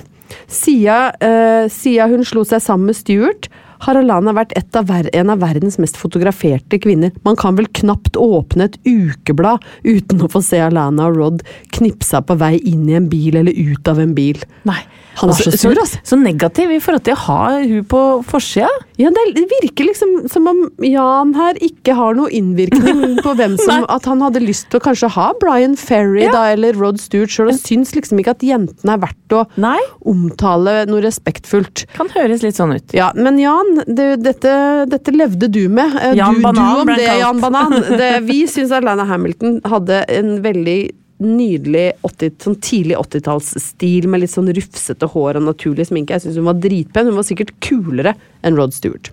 Siden, 0.50 1.12
uh, 1.22 1.68
siden 1.70 2.10
hun 2.16 2.24
slo 2.26 2.42
seg 2.48 2.62
sammen 2.64 2.90
med 2.90 2.98
Stewart, 2.98 3.50
har 3.84 3.98
Alana 4.00 4.32
vært 4.32 4.54
av 4.78 4.90
en 4.90 5.30
av 5.30 5.42
verdens 5.42 5.76
mest 5.82 5.98
fotograferte 6.00 6.78
kvinner. 6.80 7.12
Man 7.26 7.36
kan 7.36 7.56
vel 7.58 7.66
knapt 7.76 8.16
åpne 8.16 8.70
et 8.70 8.78
ukeblad 8.88 9.60
uten 9.84 10.22
å 10.24 10.30
få 10.32 10.40
se 10.42 10.62
Alana 10.64 11.10
og 11.10 11.18
Rod 11.18 11.42
knipsa 11.76 12.22
på 12.24 12.38
vei 12.40 12.56
inn 12.64 12.88
i 12.88 12.96
en 12.96 13.10
bil 13.12 13.36
eller 13.36 13.52
ut 13.52 13.88
av 13.90 14.00
en 14.00 14.14
bil. 14.16 14.40
Nei. 14.64 14.80
Han 15.20 15.30
er 15.30 15.38
så 15.38 15.52
sur, 15.56 15.78
altså. 15.78 16.00
Så 16.04 16.18
negativ 16.20 16.72
i 16.74 16.80
forhold 16.82 17.04
til 17.06 17.14
å 17.16 17.22
ha 17.26 17.40
hun 17.60 17.84
på 17.90 18.00
forsida. 18.28 18.68
Ja, 19.00 19.10
det, 19.14 19.24
det 19.36 19.44
virker 19.50 19.88
liksom 19.88 20.28
som 20.30 20.46
om 20.50 20.60
Jan 20.86 21.32
her 21.34 21.58
ikke 21.64 21.96
har 21.98 22.14
noe 22.18 22.30
innvirkning 22.34 23.16
på 23.24 23.32
hvem 23.38 23.56
som 23.58 23.86
At 23.90 24.06
han 24.06 24.22
hadde 24.22 24.42
lyst 24.44 24.68
til 24.70 24.78
å 24.78 24.84
kanskje 24.84 25.10
ha 25.16 25.28
Brian 25.42 25.74
Ferry 25.78 26.24
Ja. 26.26 26.32
da, 26.34 26.44
eller 26.54 26.76
Rod 26.78 27.00
Stewart 27.02 27.32
sjøl, 27.34 27.50
og 27.52 27.58
syns 27.58 27.94
liksom 27.96 28.20
ikke 28.22 28.36
at 28.36 28.44
jentene 28.46 28.94
er 28.96 29.02
verdt 29.02 29.34
å 29.34 29.44
Nei. 29.60 29.78
omtale 30.06 30.84
noe 30.90 31.02
respektfullt. 31.04 31.86
Kan 31.96 32.10
høres 32.14 32.44
litt 32.46 32.58
sånn 32.58 32.74
ut. 32.76 32.94
Ja, 32.96 33.10
men 33.18 33.38
Jan, 33.42 33.82
det, 33.86 34.08
dette, 34.22 34.54
dette 34.90 35.14
levde 35.14 35.50
du 35.50 35.64
med. 35.68 35.94
Eh, 36.00 36.14
Jan 36.20 36.38
du, 36.38 36.44
Banan 36.46 36.74
du 36.74 36.82
om 36.84 36.92
det. 36.94 37.08
Jan 37.20 37.42
Banan. 37.42 37.78
Det, 37.98 38.12
vi 38.28 38.44
syns 38.50 38.72
Alana 38.74 39.06
Hamilton 39.10 39.58
hadde 39.68 40.04
en 40.14 40.36
veldig 40.44 40.78
nydelig 41.22 41.92
80, 42.02 42.32
sånn 42.42 42.56
tidlig 42.64 42.96
80-tallsstil 42.98 44.08
med 44.10 44.24
litt 44.24 44.32
sånn 44.32 44.50
rufsete 44.54 45.08
hår 45.12 45.38
og 45.40 45.46
naturlig 45.48 45.88
sminke. 45.90 46.16
Jeg 46.16 46.26
syns 46.26 46.40
hun 46.40 46.48
var 46.48 46.58
dritpen. 46.62 47.10
Hun 47.10 47.20
var 47.20 47.26
sikkert 47.28 47.54
kulere 47.64 48.16
enn 48.42 48.58
Rod 48.58 48.74
Stewart. 48.76 49.12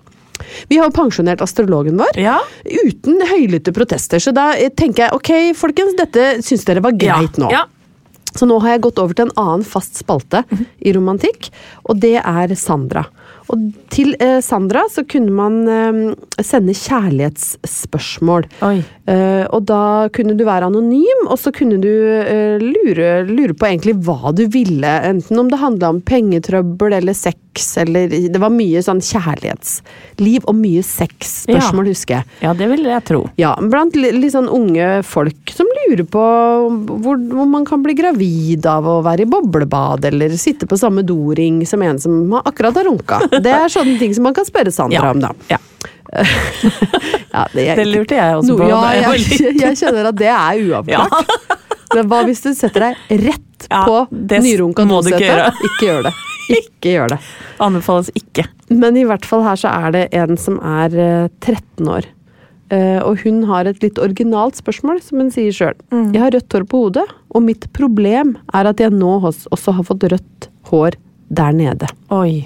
Vi 0.71 0.79
har 0.79 0.89
jo 0.89 0.95
pensjonert 0.95 1.43
astrologen 1.45 1.99
vår. 2.01 2.17
Ja. 2.17 2.39
Uten 2.65 3.21
høylytte 3.29 3.73
protester. 3.75 4.21
Så 4.23 4.33
da 4.35 4.51
eh, 4.57 4.73
tenker 4.73 5.07
jeg 5.07 5.17
ok, 5.17 5.31
folkens, 5.59 5.93
dette 5.99 6.31
syns 6.45 6.65
dere 6.67 6.83
var 6.83 6.97
greit 6.97 7.37
nå. 7.41 7.51
Ja. 7.53 7.67
Så 8.31 8.47
nå 8.47 8.57
har 8.63 8.75
jeg 8.75 8.85
gått 8.85 8.99
over 9.01 9.15
til 9.15 9.27
en 9.27 9.35
annen 9.39 9.65
fast 9.67 9.99
spalte 9.99 10.45
i 10.79 10.93
romantikk, 10.95 11.49
og 11.83 11.99
det 11.99 12.15
er 12.21 12.53
Sandra. 12.55 13.03
Og 13.51 13.63
til 13.91 14.15
eh, 14.23 14.39
Sandra 14.43 14.85
så 14.91 15.03
kunne 15.09 15.33
man 15.35 15.57
eh, 15.67 16.43
sende 16.43 16.75
kjærlighetsspørsmål. 16.77 18.47
Eh, 18.61 19.43
og 19.49 19.65
da 19.69 20.07
kunne 20.15 20.37
du 20.39 20.45
være 20.47 20.69
anonym, 20.71 21.25
og 21.27 21.39
så 21.41 21.53
kunne 21.55 21.79
du 21.83 21.91
eh, 21.91 22.61
lure, 22.61 23.11
lure 23.27 23.57
på 23.57 23.69
egentlig 23.69 23.97
hva 24.05 24.33
du 24.37 24.45
ville. 24.51 24.93
Enten 25.11 25.41
om 25.41 25.51
det 25.51 25.61
handla 25.61 25.91
om 25.95 26.01
pengetrøbbel 26.05 26.99
eller 27.01 27.17
sex, 27.53 27.77
eller 27.77 28.07
Det 28.31 28.39
var 28.39 28.49
mye 28.49 28.79
sånn 28.83 29.01
kjærlighetsliv 29.03 30.45
og 30.47 30.55
mye 30.55 30.81
sexspørsmål, 30.83 31.87
husker 31.91 32.15
jeg. 32.19 32.25
Ja, 32.41 32.53
det 32.53 32.67
vil 32.71 32.83
jeg 32.87 33.03
tro. 33.07 33.29
Ja, 33.37 33.55
blant 33.59 33.95
litt 33.95 34.31
sånn 34.33 34.47
unge 34.49 35.03
folk 35.03 35.51
som 35.51 35.67
lurer 35.87 36.03
på 36.07 36.23
hvor, 37.01 37.17
hvor 37.19 37.47
man 37.49 37.65
kan 37.67 37.83
bli 37.83 37.93
gravid 37.97 38.65
av 38.65 38.87
å 38.87 39.01
være 39.03 39.25
i 39.25 39.29
boblebad, 39.29 40.05
eller 40.05 40.29
sitte 40.39 40.65
på 40.67 40.77
samme 40.79 41.03
doring 41.03 41.65
som 41.67 41.81
en 41.81 41.99
som 41.99 42.33
akkurat 42.39 42.75
har 42.79 42.87
runka. 42.87 43.19
Det 43.41 43.51
er 43.51 43.67
sånne 43.69 43.97
ting 43.99 44.13
som 44.15 44.23
man 44.23 44.33
kan 44.37 44.45
spørre 44.47 44.71
Sandra 44.71 45.01
Ja. 45.01 45.11
om, 45.11 45.19
da. 45.19 45.33
Ja. 45.51 45.57
Ja, 47.31 47.45
det, 47.53 47.75
Det 47.75 47.85
lurte 47.87 48.15
jeg 48.17 48.35
også 48.35 48.51
No, 48.51 48.57
på. 48.59 48.67
Ja, 48.67 48.79
jeg 48.91 49.21
jeg, 49.39 49.55
jeg 49.61 49.77
kjenner 49.79 50.09
at 50.09 50.17
det 50.19 50.27
er 50.27 50.59
uavklart. 50.67 51.31
Men 51.95 52.07
hva 52.11 52.21
hvis 52.27 52.41
du 52.43 52.49
setter 52.55 52.89
deg 52.89 53.21
rett 53.27 53.67
Ja, 53.71 53.83
på 53.87 54.01
nyrunka 54.11 54.83
dosete? 54.87 55.19
ikke. 55.21 55.69
Ikke 55.69 55.87
gjør 55.87 56.03
det. 56.09 56.13
Ikke 56.59 56.95
gjør 56.95 57.13
det. 57.15 57.19
Anbefales 57.63 58.11
ikke. 58.17 58.47
Men 58.71 58.97
i 58.99 59.05
hvert 59.07 59.27
fall 59.27 59.45
her 59.45 59.59
så 59.59 59.71
er 59.71 59.95
det 59.95 60.07
en 60.15 60.39
som 60.39 60.59
er 60.59 60.97
eh, 60.97 61.29
13 61.43 61.87
år. 61.91 62.07
Eh, 62.71 62.99
og 63.03 63.19
hun 63.25 63.43
har 63.49 63.67
et 63.67 63.81
litt 63.83 63.99
originalt 63.99 64.59
spørsmål, 64.59 65.01
som 65.03 65.19
hun 65.19 65.31
sier 65.33 65.51
sjøl. 65.55 65.77
Jeg 66.15 66.23
har 66.23 66.31
rødt 66.35 66.55
hår 66.55 66.67
på 66.71 66.85
hodet, 66.85 67.07
og 67.35 67.43
mitt 67.43 67.67
problem 67.75 68.37
er 68.55 68.69
at 68.69 68.79
jeg 68.79 68.95
nå 68.95 69.17
også 69.27 69.75
har 69.75 69.87
fått 69.87 70.07
rødt 70.13 70.47
hår 70.71 70.95
der 71.31 71.55
nede. 71.55 71.89
Oi. 72.11 72.43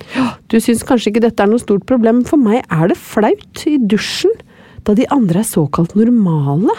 Du 0.50 0.58
syns 0.62 0.84
kanskje 0.86 1.12
ikke 1.12 1.26
dette 1.26 1.46
er 1.46 1.50
noe 1.50 1.62
stort 1.62 1.86
problem, 1.90 2.24
for 2.26 2.42
meg 2.42 2.66
er 2.74 2.90
det 2.90 2.98
flaut 3.02 3.64
i 3.70 3.78
dusjen, 3.82 4.34
da 4.86 4.94
de 4.98 5.08
andre 5.14 5.42
er 5.42 5.50
såkalt 5.50 5.96
normale. 5.98 6.74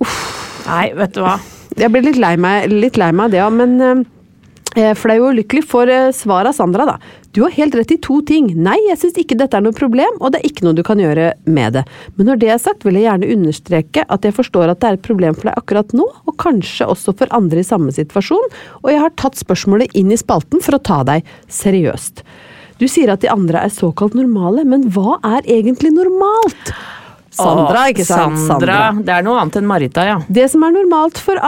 Nei, 0.00 0.86
vet 0.96 1.14
du 1.16 1.22
hva. 1.24 1.38
Jeg 1.80 1.90
blir 1.90 2.04
litt 2.06 2.20
lei 2.20 2.34
meg, 2.40 2.68
litt 2.72 2.98
lei 3.00 3.10
meg 3.12 3.28
av 3.28 3.32
det, 3.34 3.40
òg, 3.44 3.56
men 3.60 3.74
eh, 3.82 4.04
flau 4.98 5.18
og 5.22 5.34
ulykkelig 5.34 5.62
får 5.70 5.90
eh, 5.92 6.08
svar 6.16 6.48
av 6.48 6.56
Sandra, 6.56 6.86
da. 6.88 6.96
Du 7.34 7.40
har 7.42 7.54
helt 7.56 7.74
rett 7.74 7.92
i 7.94 7.98
to 8.02 8.20
ting. 8.26 8.48
Nei, 8.58 8.76
jeg 8.88 8.98
syns 9.00 9.18
ikke 9.18 9.36
dette 9.38 9.58
er 9.58 9.64
noe 9.64 9.74
problem, 9.74 10.18
og 10.20 10.32
det 10.34 10.40
er 10.40 10.48
ikke 10.48 10.66
noe 10.66 10.76
du 10.78 10.82
kan 10.86 11.00
gjøre 11.02 11.32
med 11.50 11.74
det. 11.78 11.84
Men 12.14 12.30
når 12.30 12.40
det 12.42 12.50
er 12.54 12.62
sagt, 12.62 12.86
vil 12.86 12.98
jeg 12.98 13.08
gjerne 13.08 13.30
understreke 13.34 14.04
at 14.06 14.26
jeg 14.26 14.36
forstår 14.36 14.70
at 14.70 14.82
det 14.82 14.90
er 14.90 14.98
et 14.98 15.06
problem 15.06 15.38
for 15.38 15.50
deg 15.50 15.58
akkurat 15.58 15.94
nå, 15.96 16.06
og 16.06 16.38
kanskje 16.42 16.88
også 16.90 17.14
for 17.18 17.30
andre 17.34 17.62
i 17.62 17.66
samme 17.66 17.94
situasjon, 17.94 18.50
og 18.82 18.90
jeg 18.92 19.02
har 19.02 19.14
tatt 19.18 19.38
spørsmålet 19.40 19.94
inn 19.98 20.14
i 20.14 20.20
spalten 20.20 20.62
for 20.62 20.78
å 20.78 20.82
ta 20.82 21.02
deg 21.06 21.26
seriøst. 21.50 22.24
Du 22.82 22.86
sier 22.90 23.12
at 23.12 23.22
de 23.22 23.30
andre 23.30 23.62
er 23.66 23.74
såkalt 23.74 24.16
normale, 24.18 24.66
men 24.66 24.88
hva 24.94 25.20
er 25.36 25.46
egentlig 25.46 25.94
normalt? 25.94 26.74
Sandra, 27.34 27.84
ikke 27.92 28.06
sant? 28.06 28.38
Sandra. 28.46 28.78
Det 29.04 29.12
er 29.16 29.24
noe 29.26 29.40
annet 29.42 29.58
enn 29.60 29.66
Marita, 29.68 30.04
ja. 30.06 30.16
Det 30.28 30.46
som 30.52 30.62
er 30.66 30.74
normalt 30.76 31.18
for, 31.20 31.40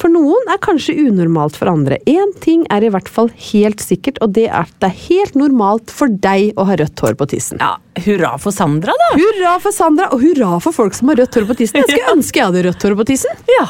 for 0.00 0.12
noen, 0.12 0.48
er 0.52 0.60
kanskje 0.64 0.96
unormalt 1.04 1.58
for 1.60 1.70
andre. 1.72 1.98
Én 2.10 2.32
ting 2.44 2.64
er 2.72 2.86
i 2.86 2.90
hvert 2.94 3.08
fall 3.12 3.28
helt 3.52 3.84
sikkert, 3.84 4.18
og 4.24 4.32
det 4.36 4.48
er 4.50 4.64
at 4.64 4.74
det 4.82 4.90
er 4.90 4.98
helt 5.06 5.38
normalt 5.38 5.92
for 5.94 6.08
deg 6.08 6.52
å 6.56 6.66
ha 6.68 6.78
rødt 6.80 7.04
hår 7.04 7.18
på 7.20 7.30
tissen. 7.36 7.60
ja. 7.62 7.74
Hurra 8.04 8.32
for 8.42 8.50
Sandra, 8.50 8.90
da! 8.98 9.08
Hurra 9.14 9.52
for 9.62 9.70
Sandra, 9.70 10.08
og 10.10 10.18
hurra 10.24 10.56
for 10.64 10.74
folk 10.74 10.96
som 10.98 11.12
har 11.12 11.20
rødt 11.22 11.36
hår 11.38 11.44
på 11.46 11.54
tissen. 11.60 11.78
Jeg 11.78 11.92
skulle 11.92 12.14
ønske 12.16 12.40
jeg 12.40 12.48
hadde 12.50 12.64
rødt 12.66 12.86
hår 12.88 12.96
på 12.98 13.04
tissen. 13.12 13.44
Ja. 13.54 13.68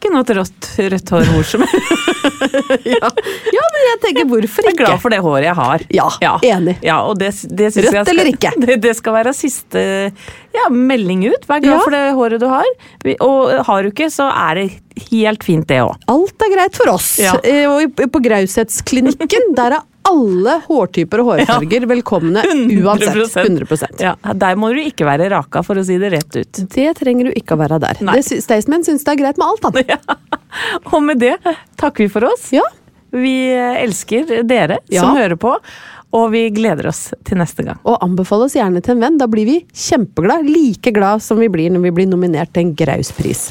Ikke 0.00 0.10
noe 0.14 0.24
rått 0.38 0.66
rødt 0.80 1.10
hår 1.12 1.26
hvor 1.28 1.44
som 1.44 1.64
helst. 1.68 1.96
Ja, 2.88 3.08
ja 3.52 3.64
men 3.74 3.82
jeg 3.84 3.98
tenker 4.02 4.26
hvorfor 4.30 4.64
ikke? 4.64 4.70
Jeg 4.70 4.72
er 4.72 4.78
glad 4.80 5.02
for 5.02 5.12
det 5.12 5.18
håret 5.24 5.44
jeg 5.44 5.56
har. 5.58 5.82
Ja, 5.92 6.32
enig. 6.46 6.74
Ja, 6.84 6.96
det, 7.20 7.28
det 7.52 7.68
Rødt 7.76 7.90
skal, 7.90 8.10
eller 8.14 8.30
ikke? 8.30 8.52
Det, 8.64 8.76
det 8.80 8.94
skal 8.96 9.16
være 9.18 9.34
siste 9.36 9.82
ja, 10.56 10.64
melding 10.72 11.26
ut. 11.28 11.44
Vær 11.48 11.60
glad 11.62 11.76
Ja. 11.76 11.82
for 11.84 11.94
det 11.94 12.02
håret 12.16 12.40
du 12.42 12.48
har. 12.48 12.70
Og 13.20 13.52
har 13.68 13.82
du 13.84 13.90
ikke, 13.92 14.08
så 14.12 14.30
er 14.32 14.60
det 14.60 14.66
helt 15.10 15.44
fint, 15.46 15.66
det 15.70 15.80
òg. 15.84 15.96
Alt 16.12 16.44
er 16.46 16.52
greit 16.54 16.76
for 16.78 16.92
oss. 16.94 17.12
Ja. 17.22 17.36
Eh, 17.44 17.66
Og 17.70 17.94
på 18.12 18.22
Graushetsklinikken, 18.24 19.50
der 19.58 19.78
er 19.78 19.86
alle 20.10 20.54
hårtyper 20.64 21.20
og 21.22 21.28
hårfarger 21.34 21.84
velkomne 21.90 22.40
uansett. 22.80 23.36
100 23.36 24.00
Ja, 24.00 24.14
der 24.34 24.56
må 24.58 24.70
du 24.74 24.80
ikke 24.82 25.04
være 25.06 25.28
raka, 25.30 25.62
for 25.62 25.76
å 25.78 25.84
si 25.86 25.98
det 26.00 26.10
rett 26.14 26.38
ut. 26.40 26.62
Det 26.72 26.88
trenger 26.98 27.28
du 27.28 27.36
ikke 27.36 27.54
å 27.54 27.60
være 27.60 27.78
der. 27.84 28.00
Staysman 28.24 28.82
syns 28.86 29.04
det 29.06 29.12
er 29.14 29.20
greit 29.20 29.38
med 29.38 29.46
alt, 29.46 29.68
han. 29.68 30.34
Og 30.94 31.02
med 31.04 31.20
det 31.22 31.36
takker 31.78 32.06
vi 32.06 32.10
for 32.10 32.26
oss. 32.32 32.48
Ja. 32.56 32.64
Vi 33.12 33.36
elsker 33.52 34.40
dere 34.48 34.80
Ja. 34.88 35.02
som 35.04 35.16
hører 35.18 35.36
på, 35.36 35.52
og 36.16 36.28
vi 36.32 36.44
gleder 36.50 36.88
oss 36.90 37.12
til 37.26 37.38
neste 37.38 37.62
gang. 37.66 37.78
Og 37.86 38.00
anbefale 38.02 38.48
oss 38.48 38.56
gjerne 38.58 38.80
til 38.82 38.96
en 38.96 39.02
venn. 39.04 39.18
Da 39.20 39.28
blir 39.30 39.46
vi 39.46 39.56
kjempeglad. 39.70 40.48
Like 40.48 40.90
glad 40.96 41.22
som 41.22 41.38
vi 41.38 41.46
blir 41.52 41.70
når 41.70 41.84
vi 41.86 41.92
blir 42.00 42.08
nominert 42.10 42.50
til 42.54 42.66
en 42.66 42.72
Grauspris. 42.78 43.50